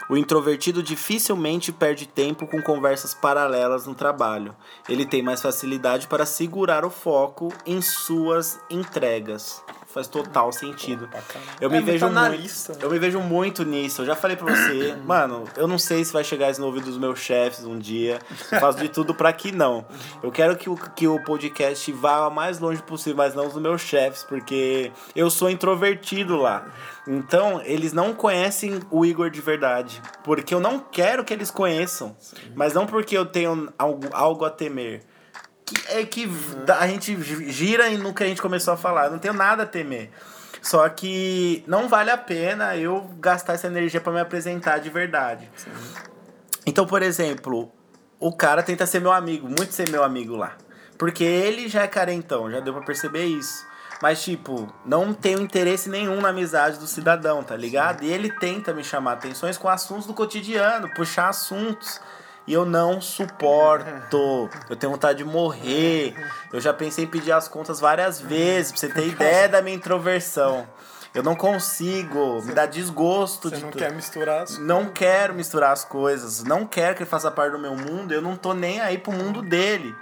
[0.08, 4.56] O introvertido dificilmente perde tempo com conversas paralelas no trabalho.
[4.88, 9.64] Ele tem mais facilidade para segurar o foco em suas entregas.
[9.96, 11.10] Faz total sentido.
[11.62, 12.78] Eu me É vejo muito, analista.
[12.82, 14.02] eu me vejo muito nisso.
[14.02, 16.84] Eu já falei pra você, mano, eu não sei se vai chegar isso no ouvido
[16.84, 18.20] dos meus chefes um dia.
[18.52, 19.86] Eu faço de tudo pra que não.
[20.22, 23.56] Eu quero que o, que o podcast vá o mais longe possível, mas não dos
[23.62, 26.68] meus chefes, porque eu sou introvertido lá.
[27.08, 30.02] Então, eles não conhecem o Igor de verdade.
[30.26, 32.18] Porque eu não quero que eles conheçam.
[32.54, 35.04] Mas não porque eu tenho algo, algo a temer.
[35.66, 36.30] Que é que
[36.80, 37.18] a gente
[37.52, 39.06] gira no que a gente começou a falar.
[39.06, 40.12] Eu não tenho nada a temer.
[40.62, 45.50] Só que não vale a pena eu gastar essa energia pra me apresentar de verdade.
[46.66, 47.72] Então, por exemplo,
[48.20, 50.58] o cara tenta ser meu amigo, muito ser meu amigo lá.
[50.98, 53.66] Porque ele já é carentão, já deu pra perceber isso.
[54.02, 58.04] Mas, tipo, não tenho interesse nenhum na amizade do cidadão, tá ligado?
[58.04, 62.02] E ele tenta me chamar atenções com assuntos do cotidiano, puxar assuntos.
[62.48, 64.50] E eu não suporto.
[64.70, 66.14] Eu tenho vontade de morrer.
[66.54, 69.76] Eu já pensei em pedir as contas várias vezes, pra você ter ideia da minha
[69.76, 70.68] introversão.
[71.14, 73.80] Eu não consigo, me dá desgosto Você de não tudo.
[73.80, 77.60] quer misturar as Não quero misturar as coisas, não quero que ele faça parte do
[77.60, 79.96] meu mundo, eu não tô nem aí pro mundo dele.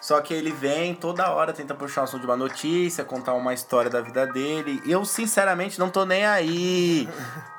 [0.00, 3.52] Só que ele vem toda hora, tenta puxar o assunto de uma notícia, contar uma
[3.52, 4.80] história da vida dele.
[4.86, 7.06] Eu, sinceramente, não tô nem aí.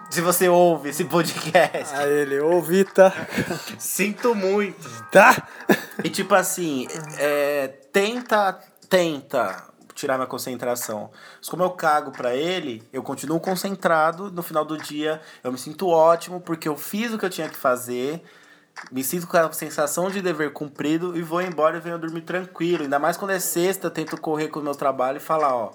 [0.10, 1.94] Se você ouve esse podcast.
[1.96, 3.14] A ele, ô Vita,
[3.78, 4.88] Sinto muito.
[5.12, 5.48] tá?
[6.04, 8.58] E tipo assim, é, tenta,
[8.90, 11.12] tenta tirar minha concentração.
[11.38, 14.32] Mas como eu cago pra ele, eu continuo concentrado.
[14.32, 17.50] No final do dia, eu me sinto ótimo porque eu fiz o que eu tinha
[17.50, 18.24] que fazer.
[18.92, 22.84] Me sinto com a sensação de dever cumprido e vou embora e venho dormir tranquilo.
[22.84, 25.72] Ainda mais quando é sexta, tento correr com o meu trabalho e falar, ó,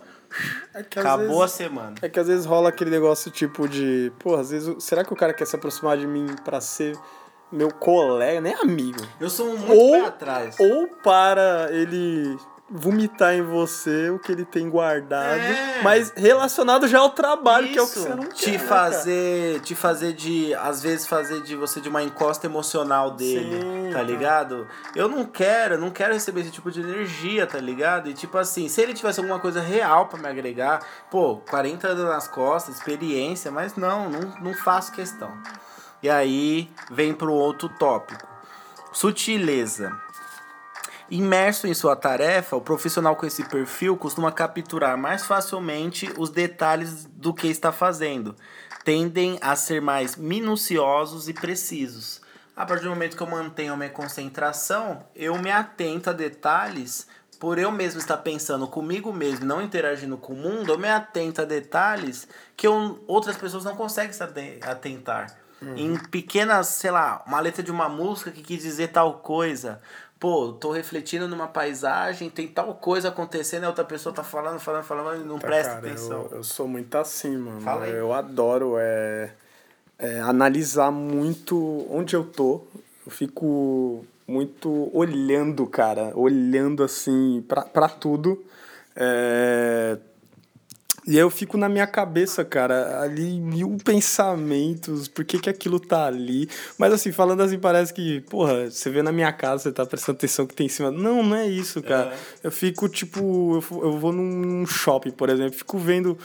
[0.75, 1.95] É acabou vezes- a semana.
[2.03, 5.17] É que às vezes rola aquele negócio tipo de, pô, às vezes, será que o
[5.17, 6.97] cara quer se aproximar de mim pra ser
[7.51, 9.01] meu colega, nem amigo?
[9.21, 10.57] Eu sou um muito Ou, atrás.
[10.59, 12.37] ou para ele
[12.75, 15.83] vomitar em você o que ele tem guardado, É.
[15.83, 18.33] mas relacionado já ao trabalho, que é o que Isso, você não quer.
[18.35, 18.69] te né, cara?
[18.69, 23.91] fazer, te fazer de, às vezes fazer de você de uma encosta emocional dele, Sim,
[23.93, 24.67] tá ligado?
[24.97, 28.09] Eu não quero, eu não quero receber esse tipo de energia, tá ligado?
[28.09, 30.81] E tipo assim, se ele tivesse alguma coisa real pra me agregar,
[31.11, 35.31] pô, 40 anos nas costas, experiência, mas não, não, não faço questão.
[36.03, 38.27] E aí vem pro outro tópico.
[38.93, 39.93] Sutileza.
[41.17, 47.05] Imerso em sua tarefa, o profissional com esse perfil costuma capturar mais facilmente os detalhes
[47.05, 48.35] do que está fazendo.
[48.83, 52.23] Tendem a ser mais minuciosos e precisos.
[52.57, 57.07] A partir do momento que eu mantenho a minha concentração, eu me atento a detalhes.
[57.39, 61.43] Por eu mesmo estar pensando comigo mesmo, não interagindo com o mundo, eu me atento
[61.43, 65.27] a detalhes que eu- outras pessoas não conseguem se aten- atentar.
[65.77, 69.81] Em pequenas, sei lá, uma letra de uma música que quis dizer tal coisa.
[70.23, 74.85] Pô, tô refletindo numa paisagem, tem tal coisa acontecendo, a outra pessoa tá falando, falando,
[74.85, 76.29] falando, e não Tá, presta cara, atenção.
[76.31, 77.61] Eu, eu sou muito assim, mano.
[77.61, 77.91] Fala aí.
[77.91, 79.33] Eu adoro é,
[79.99, 82.61] é, analisar muito onde eu tô.
[83.05, 86.13] Eu fico muito olhando, cara.
[86.15, 88.45] Olhando assim pra tudo.
[88.95, 89.99] É,
[91.05, 95.81] E aí eu fico na minha cabeça, cara, ali mil pensamentos, por que que aquilo
[95.81, 96.49] tá ali.
[96.79, 100.17] Mas assim, falando assim, parece que, porra, você vê na minha casa, você tá prestando
[100.17, 100.93] atenção que tem em cima.
[100.93, 102.15] Não, não é isso, cara.
[102.43, 103.21] Eu fico, tipo,
[103.71, 106.17] eu, eu vou num shopping, por exemplo, fico vendo,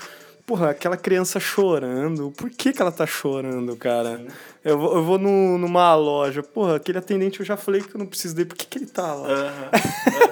[0.46, 2.32] porra, aquela criança chorando.
[2.38, 4.26] Por que que ela tá chorando, cara?
[4.70, 8.00] Eu vou, eu vou no, numa loja, porra, aquele atendente eu já falei que eu
[8.00, 9.28] não preciso dele, por que que ele tá lá?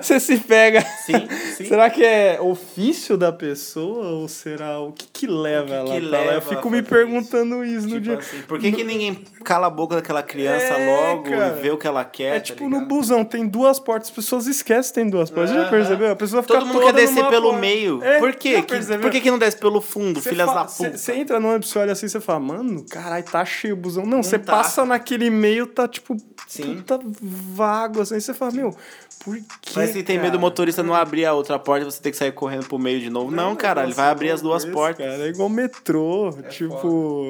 [0.00, 0.80] Você se pega.
[1.04, 1.64] Sim, sim.
[1.66, 6.08] Será que é ofício da pessoa ou será o que que leva que ela que
[6.08, 6.24] pra lá?
[6.24, 8.18] leva Eu fico me perguntando isso, no Tipo dia.
[8.18, 11.56] assim, por que, que ninguém cala a boca daquela criança É, logo cara.
[11.58, 12.24] e vê o que ela quer?
[12.24, 15.50] É tá tipo no busão, tem duas portas, as pessoas esquecem que tem duas portas.
[15.50, 16.10] Você já percebeu?
[16.12, 17.58] A pessoa fica Todo mundo quer descer pelo porta.
[17.60, 18.02] meio.
[18.02, 18.62] É, por quê?
[18.62, 20.98] Que- por que, que não desce pelo fundo, Você filhas da cê- puta?
[20.98, 24.04] Você entra no ônibus, você olha assim, você fala, mano, caralho, tá cheio o busão.
[24.04, 24.52] Não, você tá.
[24.52, 26.76] passa naquele meio, tá tipo, Sim.
[26.76, 28.18] puta vago, assim.
[28.18, 28.76] Você fala, meu,
[29.24, 29.72] por que?
[29.74, 32.18] Mas se tem medo do motorista não abrir a outra porta e você tem que
[32.18, 33.30] sair correndo pro meio de novo.
[33.30, 35.06] Não, cara, ele vai abrir as duas Esse, portas.
[35.06, 37.28] Cara, é igual metrô, tipo.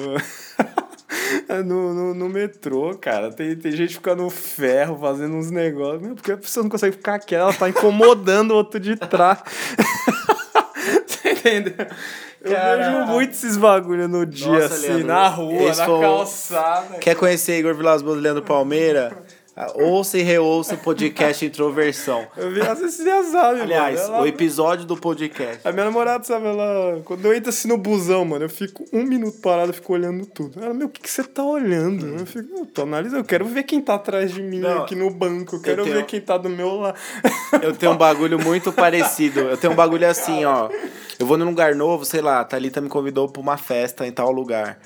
[1.47, 6.01] É no, no, no metrô, cara, tem, tem gente ficando no ferro, fazendo uns negócios.
[6.01, 9.39] Meu, porque a pessoa não consegue ficar quieta, ela tá incomodando o outro de trás.
[11.07, 11.87] Você entendeu?
[12.45, 16.97] Eu vejo muito esses bagulho no dia, Nossa, assim, Leandro, na rua, na calçada.
[16.99, 19.17] Quer conhecer Igor Vilas Boas e Leandro Palmeira?
[19.75, 22.27] Ouça e reouça o podcast Introversão.
[22.35, 24.13] Eu vi, às vezes você já sabe, Aliás, mano.
[24.15, 25.65] Ela- o episódio do podcast.
[25.65, 26.99] A minha namorada, sabe, ela.
[27.05, 30.25] Quando eu entro assim no busão, mano, eu fico um minuto parado, eu fico olhando
[30.25, 30.61] tudo.
[30.61, 32.05] Ela, meu, o que, que você tá olhando?
[32.05, 34.93] Eu fico, eu tô analisando, eu quero ver quem tá atrás de mim Não, aqui
[34.93, 36.97] no banco, eu quero tenho- ver quem tá do meu lado.
[37.61, 39.39] Eu tenho um bagulho muito parecido.
[39.39, 40.69] Eu tenho um bagulho assim, ó.
[41.17, 44.11] Eu vou num lugar novo, sei lá, a Thalita me convidou pra uma festa em
[44.11, 44.79] tal lugar.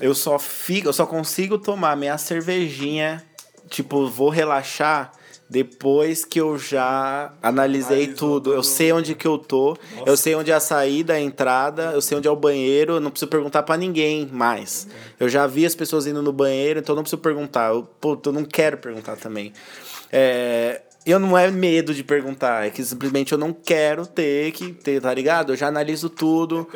[0.00, 3.22] Eu só fico, eu só consigo tomar minha cervejinha,
[3.70, 5.12] tipo, vou relaxar
[5.48, 8.52] depois que eu já analisei tudo.
[8.52, 12.00] Eu sei onde que eu tô, eu sei onde é a saída, a entrada, eu
[12.00, 14.86] sei onde é o banheiro, eu não preciso perguntar pra ninguém mais.
[15.18, 17.70] Eu já vi as pessoas indo no banheiro, então não preciso perguntar.
[17.70, 19.52] Eu, pô, eu não quero perguntar também.
[20.12, 24.72] É, eu não é medo de perguntar, é que simplesmente eu não quero ter que
[24.72, 25.52] ter, tá ligado?
[25.52, 26.68] Eu já analiso tudo.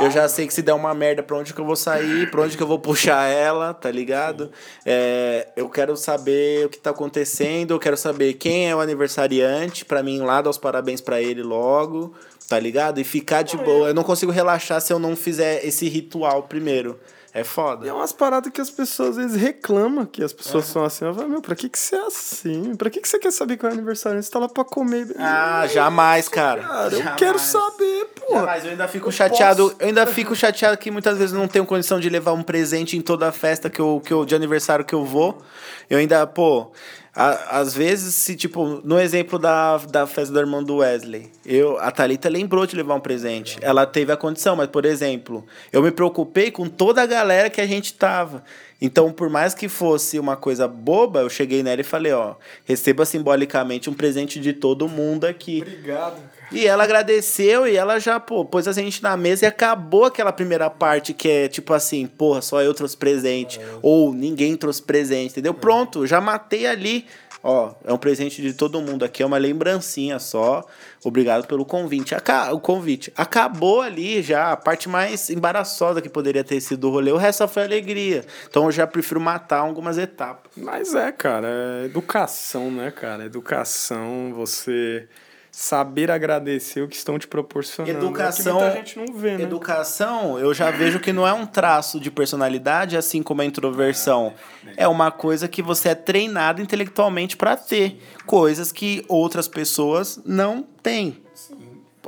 [0.00, 2.42] Eu já sei que se der uma merda pra onde que eu vou sair, pra
[2.42, 4.50] onde que eu vou puxar ela, tá ligado?
[4.84, 9.84] É, eu quero saber o que tá acontecendo, eu quero saber quem é o aniversariante,
[9.84, 12.14] pra mim ir lá dar os parabéns pra ele logo,
[12.48, 13.00] tá ligado?
[13.00, 13.88] E ficar de boa.
[13.88, 16.98] Eu não consigo relaxar se eu não fizer esse ritual primeiro.
[17.32, 17.86] É E foda.
[17.86, 21.04] é umas paradas que as pessoas às vezes reclamam que as pessoas são assim.
[21.04, 22.74] Eu falo, meu, pra que, que você é assim?
[22.74, 24.20] Pra que, que você quer saber qual é o aniversário?
[24.22, 25.06] Você tá lá pra comer.
[25.16, 26.62] Ah, jamais, cara.
[26.62, 27.16] Cara, eu Jamais.
[27.16, 28.34] quero saber, pô.
[28.40, 29.64] Mas eu ainda fico Eu chateado.
[29.70, 32.42] posso- Eu ainda fico chateado que muitas vezes eu não tenho condição de levar um
[32.42, 35.38] presente em toda a festa que eu, que eu, de aniversário que eu vou.
[35.88, 36.72] Eu ainda, pô.
[37.14, 41.90] Às vezes, se, tipo, no exemplo da, da festa do irmão do Wesley, eu, a
[41.90, 43.58] Thalita lembrou de levar um presente.
[43.60, 47.60] Ela teve a condição, mas, por exemplo, eu me preocupei com toda a galera que
[47.60, 48.44] a gente tava.
[48.80, 53.04] Então, por mais que fosse uma coisa boba, eu cheguei nela e falei, ó, receba
[53.04, 55.62] simbolicamente um presente de todo mundo aqui.
[55.62, 56.39] Obrigado.
[56.52, 60.32] E ela agradeceu e ela já, pô, pôs a gente na mesa e acabou aquela
[60.32, 63.60] primeira parte que é tipo assim, porra, só eu trouxe presente.
[63.82, 65.54] Ou ninguém trouxe presente, entendeu?
[65.54, 67.06] Pronto, já matei ali.
[67.42, 70.62] Ó, é um presente de todo mundo aqui, é uma lembrancinha só.
[71.02, 72.14] Obrigado pelo convite.
[72.14, 73.10] Aca o convite.
[73.16, 77.10] Acabou ali já, a parte mais embaraçosa que poderia ter sido o rolê.
[77.12, 78.24] O resto só foi alegria.
[78.46, 80.52] Então eu já prefiro matar algumas etapas.
[80.54, 83.24] Mas é, cara, é educação, né, cara?
[83.24, 85.08] Educação, você
[85.50, 87.98] saber agradecer o que estão te proporcionando.
[87.98, 89.42] Educação, É que muita gente não vê, né?
[89.42, 94.32] educação, eu já vejo que não é um traço de personalidade, assim como a introversão.
[94.76, 98.00] É uma coisa que você é treinado intelectualmente para ter.
[98.24, 101.20] Coisas que outras pessoas não têm.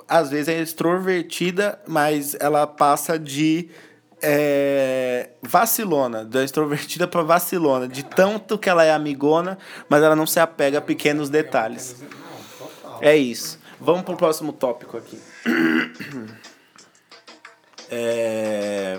[0.09, 3.69] Às vezes é extrovertida, mas ela passa de
[4.23, 10.27] é, vacilona, da extrovertida para vacilona, de tanto que ela é amigona, mas ela não
[10.27, 11.97] se apega a pequenos detalhes.
[13.03, 13.59] É isso.
[13.81, 15.19] Vamos pro próximo tópico aqui.
[17.95, 18.99] É,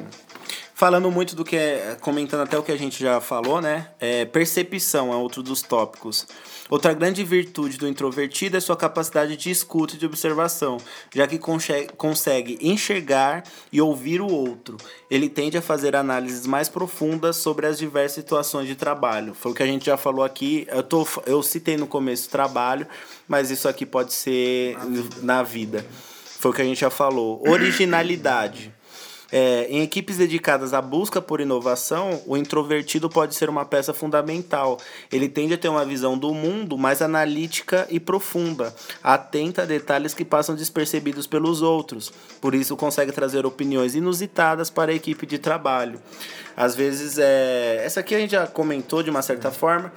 [0.76, 1.98] Falando muito do que é.
[2.02, 3.90] Comentando até o que a gente já falou, né?
[4.00, 6.28] É, percepção é outro dos tópicos.
[6.70, 10.78] Outra grande virtude do introvertido é sua capacidade de escuta e de observação,
[11.14, 14.78] já que consegue enxergar e ouvir o outro.
[15.12, 19.36] Ele tende a fazer análises mais profundas sobre as diversas situações de trabalho.
[19.36, 20.66] Foi o que a gente já falou aqui.
[20.72, 22.88] Eu, tô, eu citei no começo trabalho,
[23.28, 24.76] mas isso aqui pode ser
[25.22, 25.86] na vida.
[26.40, 27.42] Foi o que a gente já falou.
[27.48, 28.74] Originalidade.
[29.36, 34.78] É, em equipes dedicadas à busca por inovação, o introvertido pode ser uma peça fundamental.
[35.12, 38.72] Ele tende a ter uma visão do mundo mais analítica e profunda,
[39.02, 42.14] atenta a detalhes que passam despercebidos pelos outros.
[42.40, 46.00] Por isso, consegue trazer opiniões inusitadas para a equipe de trabalho.
[46.56, 47.82] Às vezes, é...
[47.84, 49.92] essa aqui a gente já comentou de uma certa forma,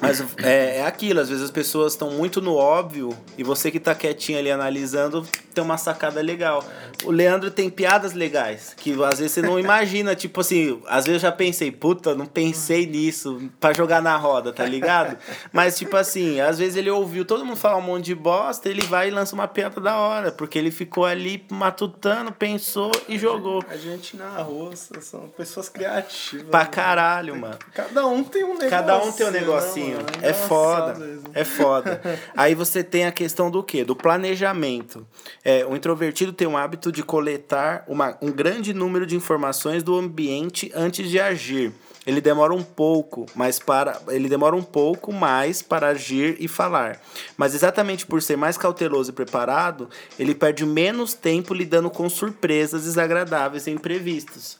[0.00, 3.80] mas é, é aquilo, às vezes as pessoas estão muito no óbvio e você que
[3.80, 5.26] tá quietinho ali analisando
[5.58, 6.64] tem uma sacada legal.
[7.04, 11.22] O Leandro tem piadas legais, que às vezes você não imagina, tipo assim, às vezes
[11.22, 15.16] eu já pensei, puta, não pensei nisso pra jogar na roda, tá ligado?
[15.52, 18.82] Mas tipo assim, às vezes ele ouviu todo mundo falar um monte de bosta, ele
[18.82, 23.64] vai e lança uma piada da hora, porque ele ficou ali matutando, pensou e jogou.
[23.68, 26.48] A gente na rua são pessoas criativas.
[26.48, 26.66] Pra né?
[26.66, 27.58] caralho, mano.
[27.74, 28.70] Cada um tem um negocinho.
[28.70, 29.87] Cada um tem um né, negocinho.
[29.92, 31.06] É Engraçado foda.
[31.06, 31.24] isso.
[31.34, 32.00] É foda.
[32.36, 33.84] Aí você tem a questão do quê?
[33.84, 35.06] Do planejamento.
[35.44, 39.96] É, o introvertido tem o hábito de coletar uma, um grande número de informações do
[39.96, 41.72] ambiente antes de agir.
[42.06, 47.02] Ele demora um pouco, mas para ele demora um pouco mais para agir e falar.
[47.36, 52.84] Mas exatamente por ser mais cauteloso e preparado, ele perde menos tempo lidando com surpresas
[52.84, 54.56] desagradáveis e imprevistos.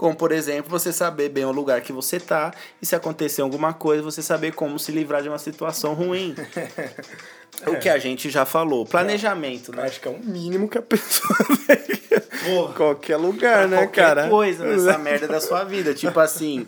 [0.00, 3.74] Como, por exemplo, você saber bem o lugar que você tá e se acontecer alguma
[3.74, 6.34] coisa, você saber como se livrar de uma situação ruim.
[7.66, 8.86] O que a gente já falou.
[8.86, 9.82] Planejamento, né?
[9.82, 11.36] Acho que é o mínimo que a pessoa
[11.66, 12.00] tem.
[12.44, 12.72] Porra.
[12.72, 14.28] Qualquer lugar, né, qualquer cara?
[14.28, 15.92] coisa nessa merda da sua vida.
[15.92, 16.66] Tipo assim,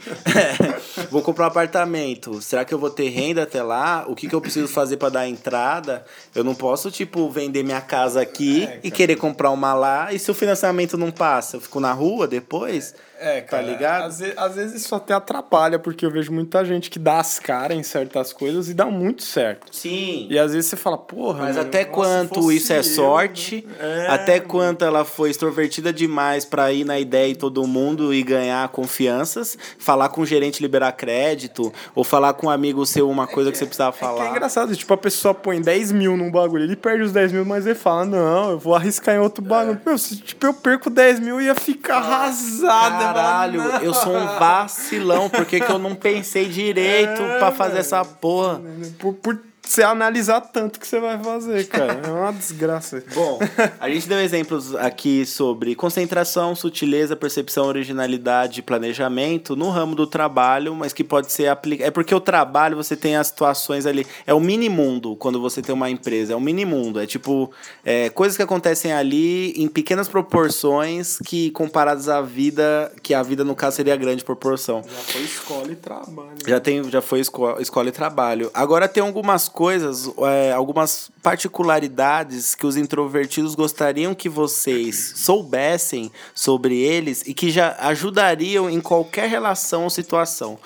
[1.10, 2.42] vou comprar um apartamento.
[2.42, 4.04] Será que eu vou ter renda até lá?
[4.06, 6.04] O que, que eu preciso fazer para dar entrada?
[6.34, 10.12] Eu não posso, tipo, vender minha casa aqui e querer comprar uma lá.
[10.12, 11.56] E se o financiamento não passa?
[11.56, 12.94] Eu fico na rua depois?
[13.18, 14.04] É, cara, Tá ligado?
[14.06, 17.38] Às vezes, às vezes isso até atrapalha, porque eu vejo muita gente que dá as
[17.38, 19.74] caras em certas coisas e dá muito certo.
[19.74, 20.26] Sim.
[20.28, 24.06] E às vezes você fala, porra, Mas mano, até quanto isso é eu, sorte, né?
[24.06, 28.22] É, até quanto ela foi extrovertida demais pra ir na ideia e todo mundo e
[28.22, 33.26] ganhar confianças, falar com o gerente liberar crédito, ou falar com um amigo seu uma
[33.26, 34.30] coisa que, você precisava É que é falar.
[34.30, 37.64] engraçado, tipo, a pessoa põe 10 mil num bagulho, ele perde os 10 mil, mas
[37.66, 39.80] ele fala, não, eu vou arriscar em outro bagulho.
[39.84, 42.98] Meu, se tipo, eu perco 10 mil, eu ia ficar arrasado.
[43.02, 43.84] Caralho, mano.
[43.84, 48.60] eu sou um vacilão, porque que eu não pensei direito É, pra fazer essa porra.
[48.98, 52.00] Por, por você analisar tanto que você vai fazer, cara.
[52.04, 53.02] É uma desgraça.
[53.14, 53.38] Bom,
[53.80, 60.06] a gente deu exemplos aqui sobre concentração, sutileza, percepção, originalidade e planejamento no ramo do
[60.06, 61.88] trabalho, mas que pode ser aplicado.
[61.88, 64.06] É porque o trabalho você tem as situações ali.
[64.26, 66.32] É o mini mundo quando você tem uma empresa.
[66.32, 67.00] É o mini mundo.
[67.00, 67.50] É tipo
[67.84, 73.44] é, coisas que acontecem ali em pequenas proporções que comparadas à vida, que a vida
[73.44, 74.82] no caso seria grande proporção.
[74.82, 76.36] Já foi escola e trabalho.
[76.46, 78.50] Já, tem, já foi escola, escola e trabalho.
[78.52, 86.80] Agora tem algumas coisas, é, algumas particularidades que os introvertidos gostariam que vocês soubessem sobre
[86.80, 90.58] eles e que já ajudariam em qualquer relação ou situação.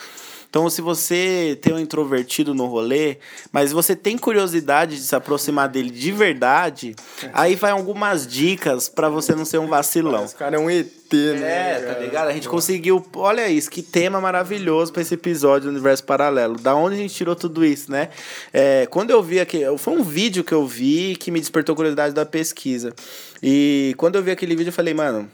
[0.57, 3.18] Então, se você tem um introvertido no rolê,
[3.52, 6.96] mas você tem curiosidade de se aproximar dele de verdade,
[7.30, 10.24] aí vai algumas dicas para você não ser um vacilão.
[10.24, 11.72] Esse cara é um ET, né?
[11.72, 12.28] É, tá ligado?
[12.28, 13.04] A gente conseguiu.
[13.16, 16.57] Olha isso, que tema maravilhoso pra esse episódio do Universo Paralelo.
[16.57, 18.09] Da onde a gente tirou tudo isso, né?
[18.50, 19.76] É, quando eu vi aquele.
[19.76, 22.94] Foi um vídeo que eu vi que me despertou curiosidade da pesquisa.
[23.42, 25.28] E quando eu vi aquele vídeo, eu falei, mano.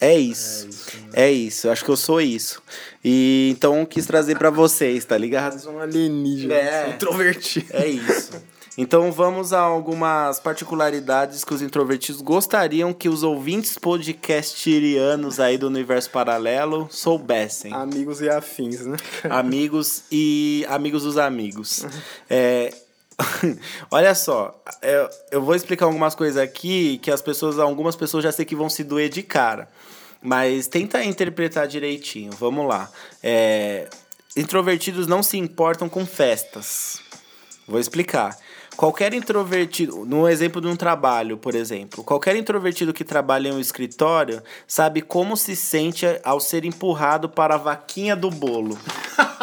[0.00, 0.68] É isso.
[1.12, 1.66] É isso.
[1.66, 2.62] Eu acho que eu sou isso.
[3.04, 5.54] E então quis trazer pra vocês, tá ligado?
[5.54, 6.54] Mas um alienígena.
[6.54, 6.90] É.
[6.90, 7.66] Introvertido.
[7.70, 8.32] É isso.
[8.78, 15.66] Então vamos a algumas particularidades que os introvertidos gostariam que os ouvintes podcastirianos aí do
[15.66, 17.74] universo paralelo soubessem.
[17.74, 18.96] Amigos e afins, né?
[19.28, 21.84] Amigos e amigos dos amigos.
[22.28, 22.72] É,
[23.90, 28.32] Olha só, eu, eu vou explicar algumas coisas aqui que as pessoas, algumas pessoas já
[28.32, 29.68] sei que vão se doer de cara.
[30.22, 32.32] Mas tenta interpretar direitinho.
[32.32, 32.90] Vamos lá.
[33.22, 33.88] É,
[34.36, 37.00] introvertidos não se importam com festas.
[37.66, 38.36] Vou explicar.
[38.80, 43.60] Qualquer introvertido, no exemplo de um trabalho, por exemplo, qualquer introvertido que trabalha em um
[43.60, 48.78] escritório sabe como se sente ao ser empurrado para a vaquinha do bolo.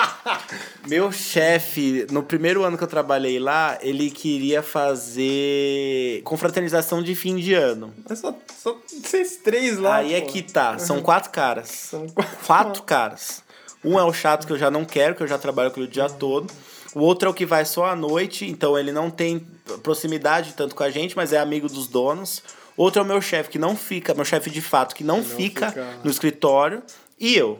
[0.89, 7.35] Meu chefe, no primeiro ano que eu trabalhei lá, ele queria fazer confraternização de fim
[7.35, 7.93] de ano.
[8.09, 9.97] Mas só, só vocês três lá.
[9.97, 10.31] Aí é pô.
[10.31, 11.67] que tá, são quatro caras.
[11.67, 12.37] São quatro.
[12.43, 13.43] Quatro caras.
[13.85, 15.87] Um é o chato que eu já não quero, que eu já trabalho com ele
[15.87, 16.51] o dia todo.
[16.95, 19.45] O outro é o que vai só à noite, então ele não tem
[19.83, 22.41] proximidade tanto com a gente, mas é amigo dos donos.
[22.75, 25.69] Outro é o meu chefe que não fica, meu chefe de fato que não, fica,
[25.69, 25.99] fica.
[26.03, 26.83] no escritório.
[27.19, 27.59] E eu.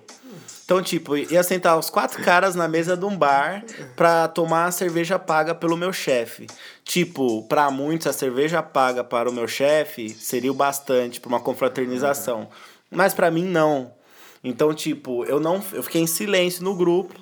[0.64, 3.64] Então, tipo, ia sentar os quatro caras na mesa de um bar
[3.96, 6.46] pra tomar a cerveja paga pelo meu chefe.
[6.84, 11.40] Tipo, pra muitos a cerveja paga para o meu chefe seria o bastante pra uma
[11.40, 12.50] confraternização.
[12.92, 13.92] Mas pra mim não.
[14.44, 17.16] Então, tipo, eu não eu fiquei em silêncio no grupo,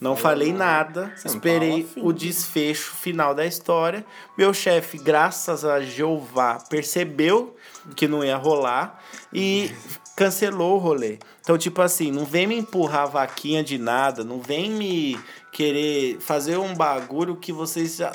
[0.00, 4.04] não falei nada, não esperei o desfecho final da história.
[4.36, 7.56] Meu chefe, graças a Jeová, percebeu
[7.94, 9.02] que não ia rolar
[9.32, 9.70] e
[10.16, 11.18] cancelou o rolê.
[11.40, 15.18] Então, tipo assim, não vem me empurrar a vaquinha de nada, não vem me
[15.52, 18.12] querer fazer um bagulho que vocês já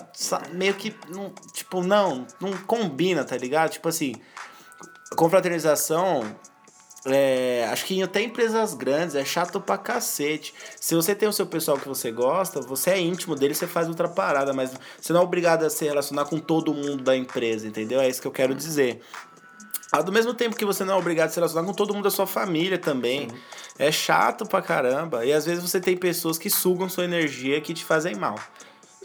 [0.54, 3.72] meio que não, tipo, não, não combina, tá ligado?
[3.72, 4.14] Tipo assim,
[5.16, 6.24] confraternização
[7.06, 10.54] é, acho que até empresas grandes é chato pra cacete.
[10.80, 13.88] Se você tem o seu pessoal que você gosta, você é íntimo dele, você faz
[13.88, 17.68] outra parada, mas você não é obrigado a se relacionar com todo mundo da empresa,
[17.68, 18.02] entendeu?
[18.02, 19.02] É isso que eu quero dizer.
[19.92, 22.06] Ao do mesmo tempo que você não é obrigado a se relacionar com todo mundo
[22.06, 23.28] da sua família também.
[23.78, 25.24] É chato pra caramba.
[25.26, 28.36] E às vezes você tem pessoas que sugam sua energia que te fazem mal.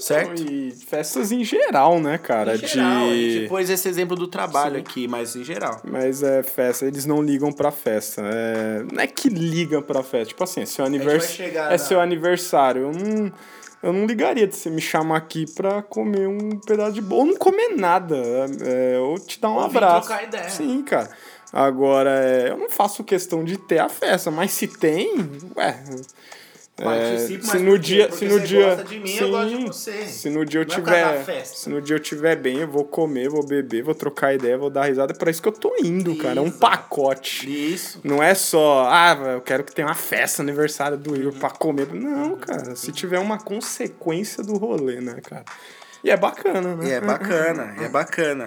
[0.01, 0.43] Certo?
[0.43, 2.55] E festas em geral, né, cara?
[2.55, 3.47] Em geral, de...
[3.49, 5.81] pôs esse exemplo do trabalho aqui, mas em geral.
[5.85, 8.23] Mas é festa, eles não ligam pra festa.
[8.25, 8.83] É...
[8.93, 10.27] Não é que ligam pra festa.
[10.29, 11.27] Tipo assim, é seu, anivers...
[11.31, 12.83] chegar é na- seu aniversário.
[12.83, 13.33] Eu não,
[13.83, 17.21] eu não ligaria de você me chamar aqui pra comer um pedaço de bolo.
[17.21, 18.17] Ou não comer nada.
[18.63, 20.09] É, ou te dar um Ou abraço.
[20.09, 20.49] trocar ideia.
[20.49, 21.11] Sim, cara.
[21.53, 25.15] Agora, é, eu não faço questão de ter a festa, mas se tem,
[25.57, 25.83] ué.
[26.81, 30.07] É, se no dia, Porque se no dia, mim, eu gosto de sim, você.
[30.07, 32.85] se no dia eu Não é tiver, se no dia eu tiver bem, eu vou
[32.85, 35.75] comer, vou beber, vou trocar ideia, vou dar risada, é pra isso que eu tô
[35.83, 37.49] indo, cara, é um pacote.
[37.73, 38.01] Isso.
[38.05, 41.93] Não é só, ah, eu quero que tenha uma festa aniversário do Igor pra comer.
[41.93, 45.45] Não, cara, se tiver uma consequência do rolê, né, cara?
[46.03, 46.89] E é bacana, né?
[46.89, 48.47] E é bacana, é bacana.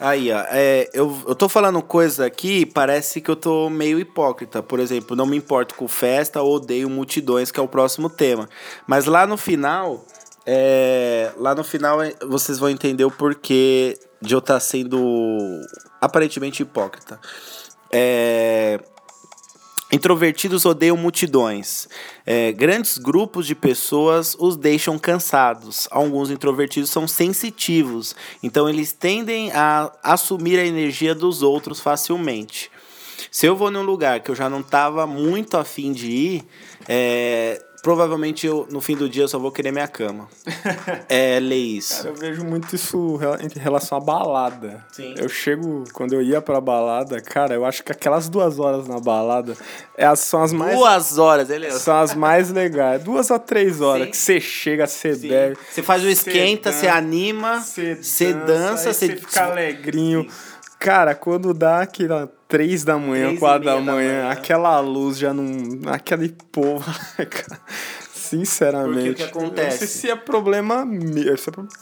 [0.00, 4.62] Aí, ó, é, eu, eu tô falando coisa aqui, parece que eu tô meio hipócrita.
[4.62, 8.48] Por exemplo, não me importo com festa, odeio multidões, que é o próximo tema.
[8.86, 10.06] Mas lá no final,
[10.46, 15.60] é, lá no final é, vocês vão entender o porquê de eu estar sendo
[16.00, 17.20] aparentemente hipócrita.
[17.92, 18.80] É,
[19.92, 21.88] Introvertidos odeiam multidões.
[22.24, 25.88] É, grandes grupos de pessoas os deixam cansados.
[25.90, 32.70] Alguns introvertidos são sensitivos, então eles tendem a assumir a energia dos outros facilmente.
[33.30, 36.44] Se eu vou num lugar que eu já não estava muito afim de ir,
[36.88, 40.28] é, provavelmente eu, no fim do dia eu só vou querer minha cama.
[41.08, 41.98] é ler isso.
[41.98, 44.84] Cara, eu vejo muito isso em relação à balada.
[44.92, 45.14] Sim.
[45.16, 49.00] Eu chego, quando eu ia pra balada, cara, eu acho que aquelas duas horas na
[49.00, 49.56] balada
[49.96, 50.76] é são as mais.
[50.76, 53.02] Duas horas, ele São as mais legais.
[53.02, 54.10] Duas a três horas Sim.
[54.10, 55.28] que você chega, você Sim.
[55.28, 55.58] bebe.
[55.70, 60.26] Você faz o esquenta, você dança, anima, você dança, você você fica alegrinho.
[60.80, 64.30] Cara, quando dá aquela três da manhã, Três e quatro da meia da manhã, manhã.
[64.30, 65.44] aquela luz já não.
[65.92, 66.84] Aquele povo.
[67.16, 67.60] cara,
[68.30, 69.08] Sinceramente.
[69.08, 69.70] Porque o que acontece?
[69.70, 71.34] Não sei se é problema meu.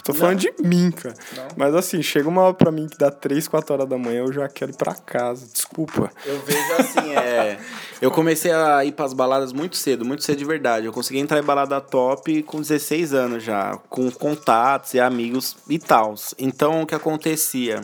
[0.03, 1.14] Tô falando de mim, cara.
[1.57, 4.32] Mas assim, chega uma hora pra mim que dá três, quatro horas da manhã, eu
[4.32, 5.46] já quero ir pra casa.
[5.46, 6.11] Desculpa.
[6.24, 7.59] Eu vejo assim, é.
[8.01, 10.86] Eu comecei a ir pras baladas muito cedo, muito cedo de verdade.
[10.86, 15.78] Eu consegui entrar em balada top com 16 anos já, com contatos e amigos e
[15.78, 16.14] tal.
[16.38, 17.82] Então o que acontecia?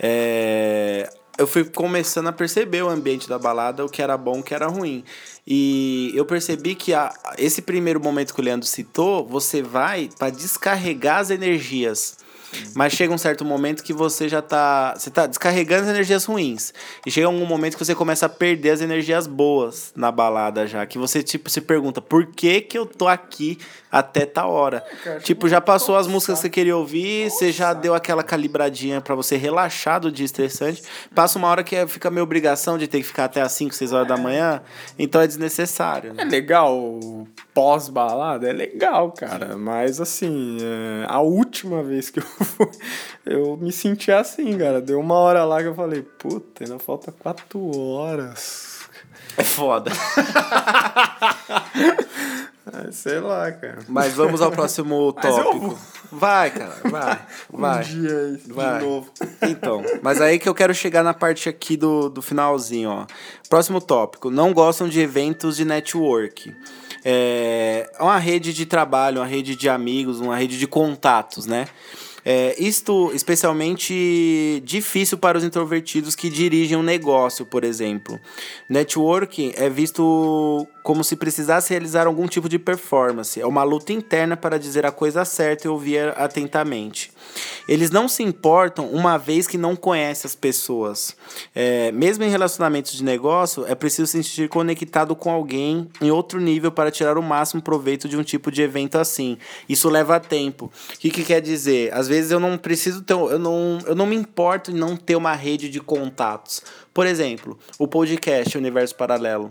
[0.00, 4.42] É, eu fui começando a perceber o ambiente da balada, o que era bom, o
[4.42, 5.04] que era ruim.
[5.46, 10.30] E eu percebi que a- esse primeiro momento que o Leandro citou, você vai para
[10.30, 12.16] descarregar as energias.
[12.74, 14.94] Mas chega um certo momento que você já tá.
[14.96, 16.72] Você tá descarregando as energias ruins.
[17.04, 20.86] E chega um momento que você começa a perder as energias boas na balada já.
[20.86, 23.58] Que você, tipo, se pergunta, por que que eu tô aqui
[23.98, 24.84] até tal hora?
[25.04, 29.00] cara, tipo, já passou as músicas que você queria ouvir, você já deu aquela calibradinha
[29.00, 30.82] pra você relaxar do dia estressante.
[31.14, 33.74] Passa uma hora que é- fica meio obrigação de ter que ficar até as 5,
[33.74, 34.62] 6 horas da manhã.
[34.98, 36.10] Então é desnecessário.
[36.18, 36.30] É Né?
[36.30, 36.98] legal
[37.54, 38.48] pós-balada?
[38.48, 39.56] É legal, cara.
[39.56, 42.68] Mas assim, é, a última vez que eu fui,
[43.24, 44.80] eu me senti assim, cara.
[44.80, 48.76] Deu uma hora lá que eu falei, puta, ainda falta quatro horas.
[49.38, 49.90] É foda.
[52.72, 53.78] É, sei lá, cara.
[53.88, 55.78] Mas vamos ao próximo tópico.
[56.10, 57.18] Vai, cara, vai.
[57.48, 57.84] Vai.
[57.84, 58.78] Um dia aí, Vai.
[58.78, 59.10] de novo.
[59.42, 63.06] Então, mas aí que eu quero chegar na parte aqui do, do finalzinho, ó.
[63.48, 64.30] Próximo tópico.
[64.30, 66.54] Não gostam de eventos de network.
[67.04, 71.66] É uma rede de trabalho, uma rede de amigos, uma rede de contatos, né?
[72.28, 78.18] É, isto especialmente difícil para os introvertidos que dirigem um negócio, por exemplo.
[78.68, 83.40] Networking é visto como se precisasse realizar algum tipo de performance.
[83.40, 87.10] É uma luta interna para dizer a coisa certa e ouvir atentamente.
[87.68, 91.16] Eles não se importam uma vez que não conhecem as pessoas.
[91.52, 96.40] É, mesmo em relacionamentos de negócio, é preciso se sentir conectado com alguém em outro
[96.40, 99.38] nível para tirar o máximo proveito de um tipo de evento assim.
[99.68, 100.70] Isso leva tempo.
[100.94, 101.92] O que, que quer dizer?
[101.92, 103.14] Às vezes eu não preciso ter.
[103.14, 106.62] Eu não, eu não me importo em não ter uma rede de contatos.
[106.94, 109.50] Por exemplo, o podcast Universo Paralelo.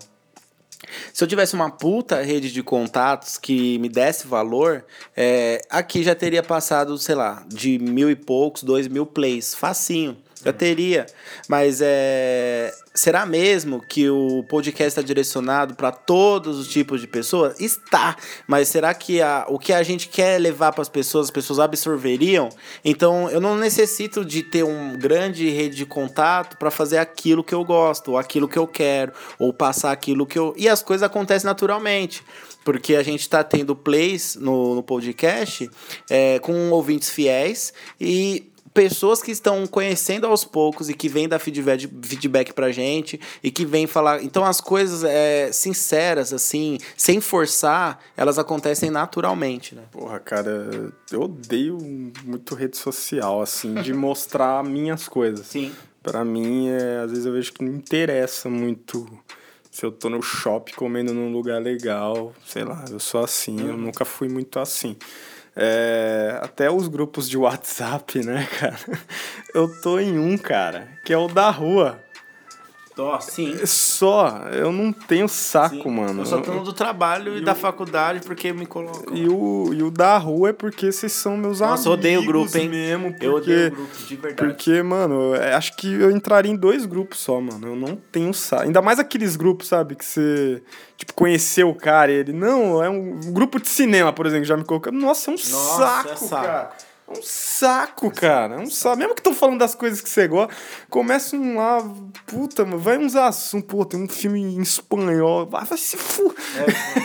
[1.14, 6.16] Se eu tivesse uma puta rede de contatos que me desse valor, é, aqui já
[6.16, 9.54] teria passado, sei lá, de mil e poucos, dois mil plays.
[9.54, 10.18] Facinho.
[10.46, 11.08] Já teria.
[11.50, 12.72] Mas é.
[12.94, 17.60] Será mesmo que o podcast está direcionado para todos os tipos de pessoas?
[17.60, 18.16] Está.
[18.48, 21.60] Mas será que a, o que a gente quer levar para as pessoas, as pessoas
[21.60, 22.48] absorveriam?
[22.86, 27.54] Então eu não necessito de ter um grande rede de contato para fazer aquilo que
[27.54, 30.54] eu gosto, ou aquilo que eu quero, ou passar aquilo que eu.
[30.56, 32.24] E as coisas acontecem naturalmente.
[32.64, 35.70] Porque a gente está tendo plays no, no podcast
[36.10, 37.72] é, com ouvintes fiéis
[38.02, 43.18] e pessoas que estão conhecendo aos poucos e que vêm dar feedback, feedback pra gente
[43.42, 44.22] e que vêm falar.
[44.22, 49.84] Então as coisas é, sinceras, assim, sem forçar, elas acontecem naturalmente, né?
[49.94, 51.78] Porra, cara, eu odeio
[52.26, 55.48] muito rede social, assim, de mostrar minhas coisas.
[55.48, 55.72] Sim.
[56.04, 59.08] Pra mim, é, às vezes eu vejo que não interessa muito
[59.72, 63.78] se eu tô no shopping comendo num lugar legal, sei lá, eu sou assim, eu
[63.78, 64.96] nunca fui muito assim.
[65.56, 68.78] É, até os grupos de WhatsApp, né, cara?
[69.54, 72.04] Eu tô em um, cara, que é o da rua.
[72.98, 73.66] Ó, sim.
[73.66, 75.90] Só, eu não tenho saco, Sim.
[75.90, 76.22] mano.
[76.22, 79.14] Eu só tô no do trabalho e, da faculdade porque me colocam.
[79.14, 81.80] E o, e o da rua é porque vocês são meus amigos.
[81.86, 82.70] Nossa, odeio o grupo, hein?
[82.70, 83.12] mesmo.
[83.12, 84.54] Porque, Eu odeio o grupo, de verdade.
[84.54, 87.68] Porque, mano, é, acho que eu entraria em dois grupos só, mano.
[87.68, 88.64] Eu não tenho saco.
[88.64, 90.64] Ainda mais aqueles grupos, sabe, que você,
[90.96, 94.50] tipo, conheceu o cara e ele, não, é um grupo de cinema, por exemplo, que
[94.50, 94.92] já me colocou.
[94.94, 96.46] Nossa, é um Nossa, saco, é saco.
[96.46, 96.72] cara.
[97.08, 98.56] É um saco, cara.
[98.56, 98.98] É um saco.
[98.98, 100.54] Mesmo que tô falando das coisas que você gosta,
[100.90, 101.84] começa um lá,
[102.26, 106.34] puta, mano, vai uns assuntos, pô, tem um filme em espanhol, vai, vai se fu...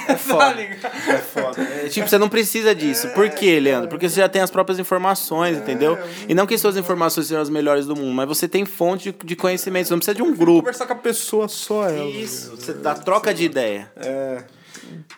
[0.08, 0.62] É foda.
[0.62, 1.62] É foda.
[1.62, 3.08] É, tipo, você não precisa disso.
[3.10, 3.90] Por quê, Leandro?
[3.90, 5.98] Porque você já tem as próprias informações, entendeu?
[6.26, 9.26] E não que suas informações sejam as melhores do mundo, mas você tem fonte de,
[9.26, 9.88] de conhecimento.
[9.88, 10.60] Você não precisa de um grupo.
[10.60, 12.08] Conversar com a pessoa só ela.
[12.08, 13.92] Isso, você dá troca de ideia.
[13.96, 14.44] É.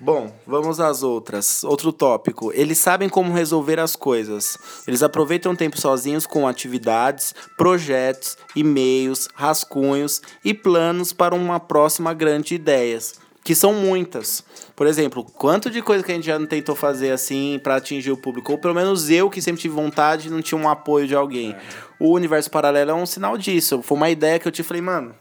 [0.00, 1.62] Bom, vamos às outras.
[1.64, 2.52] Outro tópico.
[2.54, 4.58] Eles sabem como resolver as coisas.
[4.86, 12.12] Eles aproveitam o tempo sozinhos com atividades, projetos, e-mails, rascunhos e planos para uma próxima
[12.12, 13.20] grande ideias.
[13.44, 14.44] que são muitas.
[14.76, 18.12] Por exemplo, quanto de coisa que a gente já não tentou fazer assim pra atingir
[18.12, 18.52] o público?
[18.52, 21.56] Ou pelo menos eu, que sempre tive vontade, não tinha um apoio de alguém.
[21.98, 23.82] O universo paralelo é um sinal disso.
[23.82, 25.12] Foi uma ideia que eu te falei, mano,